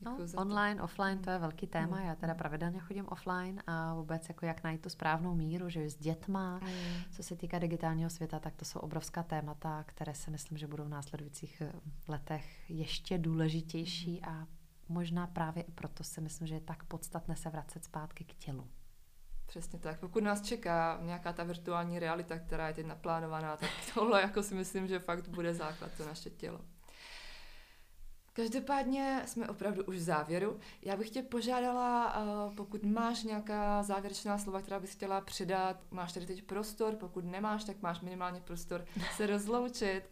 [0.00, 0.84] No, online, to.
[0.84, 1.96] offline, to je velký téma.
[1.96, 2.06] Mm.
[2.06, 5.96] Já teda pravidelně chodím offline a vůbec jako jak najít tu správnou míru, že s
[5.96, 6.68] dětma, mm.
[7.10, 10.84] co se týká digitálního světa, tak to jsou obrovská témata, které si myslím, že budou
[10.84, 11.72] v následujících eh,
[12.08, 14.28] letech ještě důležitější mm.
[14.28, 14.46] a
[14.88, 18.68] možná právě i proto si myslím, že je tak podstatné se vracet zpátky k tělu.
[19.46, 20.00] Přesně tak.
[20.00, 24.54] Pokud nás čeká nějaká ta virtuální realita, která je teď naplánovaná, tak tohle jako si
[24.54, 26.60] myslím, že fakt bude základ to naše tělo.
[28.32, 30.60] Každopádně jsme opravdu už v závěru.
[30.82, 36.12] Já bych tě požádala, eh, pokud máš nějaká závěrečná slova, která bys chtěla přidat, máš
[36.12, 38.84] tady teď prostor, pokud nemáš, tak máš minimálně prostor
[39.16, 40.02] se rozloučit,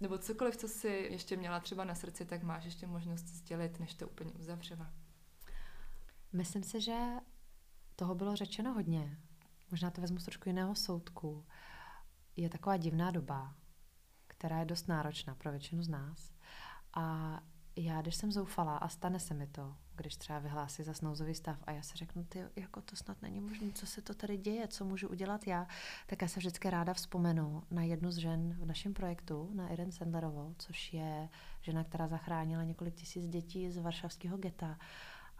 [0.00, 3.94] nebo cokoliv, co si ještě měla třeba na srdci, tak máš ještě možnost sdělit, než
[3.94, 4.92] to úplně uzavřeme.
[6.32, 6.98] Myslím si, že
[7.96, 9.18] toho bylo řečeno hodně.
[9.70, 11.46] Možná to vezmu z trošku jiného soudku.
[12.36, 13.54] Je taková divná doba,
[14.26, 16.32] která je dost náročná pro většinu z nás.
[16.94, 17.40] A
[17.84, 21.58] já, když jsem zoufalá a stane se mi to, když třeba vyhlásí za nouzový stav
[21.64, 24.68] a já si řeknu, ty, jako to snad není možné, co se to tady děje,
[24.68, 25.66] co můžu udělat já,
[26.06, 29.92] tak já se vždycky ráda vzpomenu na jednu z žen v našem projektu, na Irene
[29.92, 31.28] Sendlerovou, což je
[31.60, 34.78] žena, která zachránila několik tisíc dětí z varšavského geta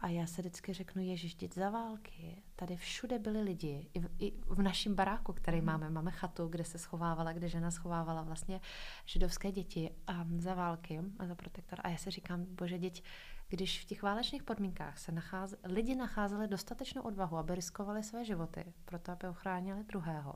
[0.01, 2.43] a já se vždycky řeknu, ježiš, dět za války.
[2.55, 3.89] Tady všude byli lidi.
[3.93, 5.65] I v, i v našem baráku, který mm.
[5.65, 8.61] máme, máme chatu, kde se schovávala, kde žena schovávala vlastně
[9.05, 11.79] židovské děti a za války a za protektor.
[11.83, 13.03] A já si říkám, bože, děť,
[13.49, 18.73] když v těch válečných podmínkách se nacháze, lidi nacházeli dostatečnou odvahu, aby riskovali své životy,
[18.85, 20.35] proto aby ochránili druhého,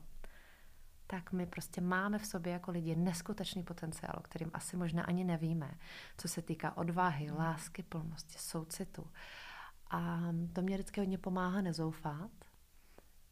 [1.07, 5.23] tak my prostě máme v sobě jako lidi neskutečný potenciál, o kterým asi možná ani
[5.23, 5.71] nevíme,
[6.17, 9.07] co se týká odvahy, lásky, plnosti, soucitu.
[9.93, 10.19] A
[10.53, 12.31] to mě vždycky hodně pomáhá nezoufat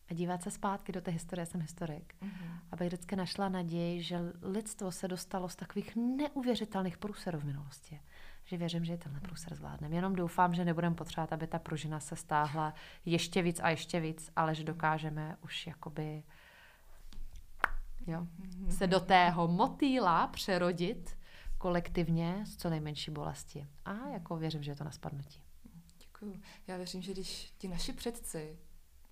[0.10, 2.60] a dívat se zpátky do té historie, jsem historik, mm-hmm.
[2.72, 8.02] abych vždycky našla naději, že lidstvo se dostalo z takových neuvěřitelných průserů v minulosti,
[8.44, 9.96] že věřím, že i tenhle průser zvládneme.
[9.96, 12.74] Jenom doufám, že nebudeme potřebovat, aby ta pružina se stáhla
[13.06, 16.24] ještě víc a ještě víc, ale že dokážeme už jakoby
[18.08, 18.72] jo, mhm.
[18.72, 21.18] se do tého motýla přerodit
[21.58, 23.68] kolektivně s co nejmenší bolesti.
[23.86, 25.44] A jako věřím, že je to na spadnutí.
[26.22, 26.42] Děkuju.
[26.68, 28.60] Já věřím, že když ti naši předci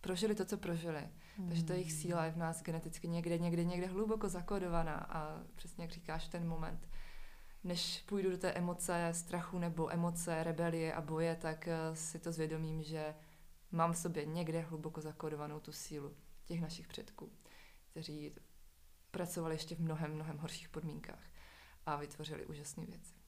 [0.01, 1.47] prožili to, co prožili, mm.
[1.47, 5.83] takže ta jejich síla je v nás geneticky někde, někde, někde hluboko zakodovaná a přesně
[5.83, 6.89] jak říkáš, ten moment,
[7.63, 12.31] než půjdu do té emoce strachu nebo emoce rebelie a boje, tak eh, si to
[12.31, 13.15] zvědomím, že
[13.71, 16.15] mám v sobě někde hluboko zakodovanou tu sílu
[16.45, 17.31] těch našich předků,
[17.91, 18.35] kteří
[19.11, 21.23] pracovali ještě v mnohem, mnohem horších podmínkách
[21.85, 23.18] a vytvořili úžasné věci.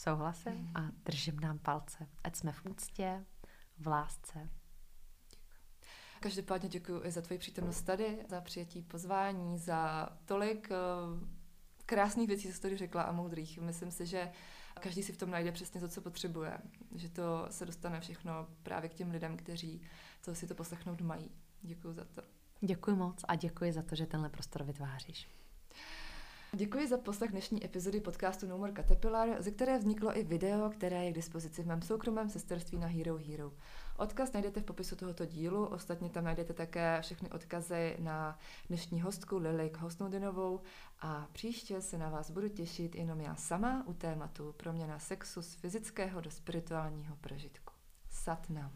[0.00, 2.08] Souhlasím a držím nám palce.
[2.24, 3.24] Ať jsme v úctě,
[3.78, 4.48] v lásce.
[6.20, 11.28] Každopádně děkuji i za tvoji přítomnost tady, za přijetí pozvání, za tolik uh,
[11.86, 13.58] krásných věcí, co jsi tady řekla a moudrých.
[13.58, 14.32] Myslím si, že
[14.80, 16.58] každý si v tom najde přesně to, co potřebuje.
[16.94, 18.32] Že to se dostane všechno
[18.62, 19.82] právě k těm lidem, kteří
[20.24, 21.30] to si to poslechnout mají.
[21.62, 22.22] Děkuji za to.
[22.60, 25.28] Děkuji moc a děkuji za to, že tenhle prostor vytváříš.
[26.52, 31.04] Děkuji za poslech dnešní epizody podcastu No More Caterpillar, ze které vzniklo i video, které
[31.04, 33.52] je k dispozici v mém soukromém sesterství na Hero Hero.
[33.96, 39.38] Odkaz najdete v popisu tohoto dílu, ostatně tam najdete také všechny odkazy na dnešní hostku
[39.38, 40.60] Lilik Hosnoudinovou
[41.00, 45.54] a příště se na vás budu těšit jenom já sama u tématu proměna sexu z
[45.54, 47.72] fyzického do spirituálního prožitku.
[48.10, 48.72] Satnam.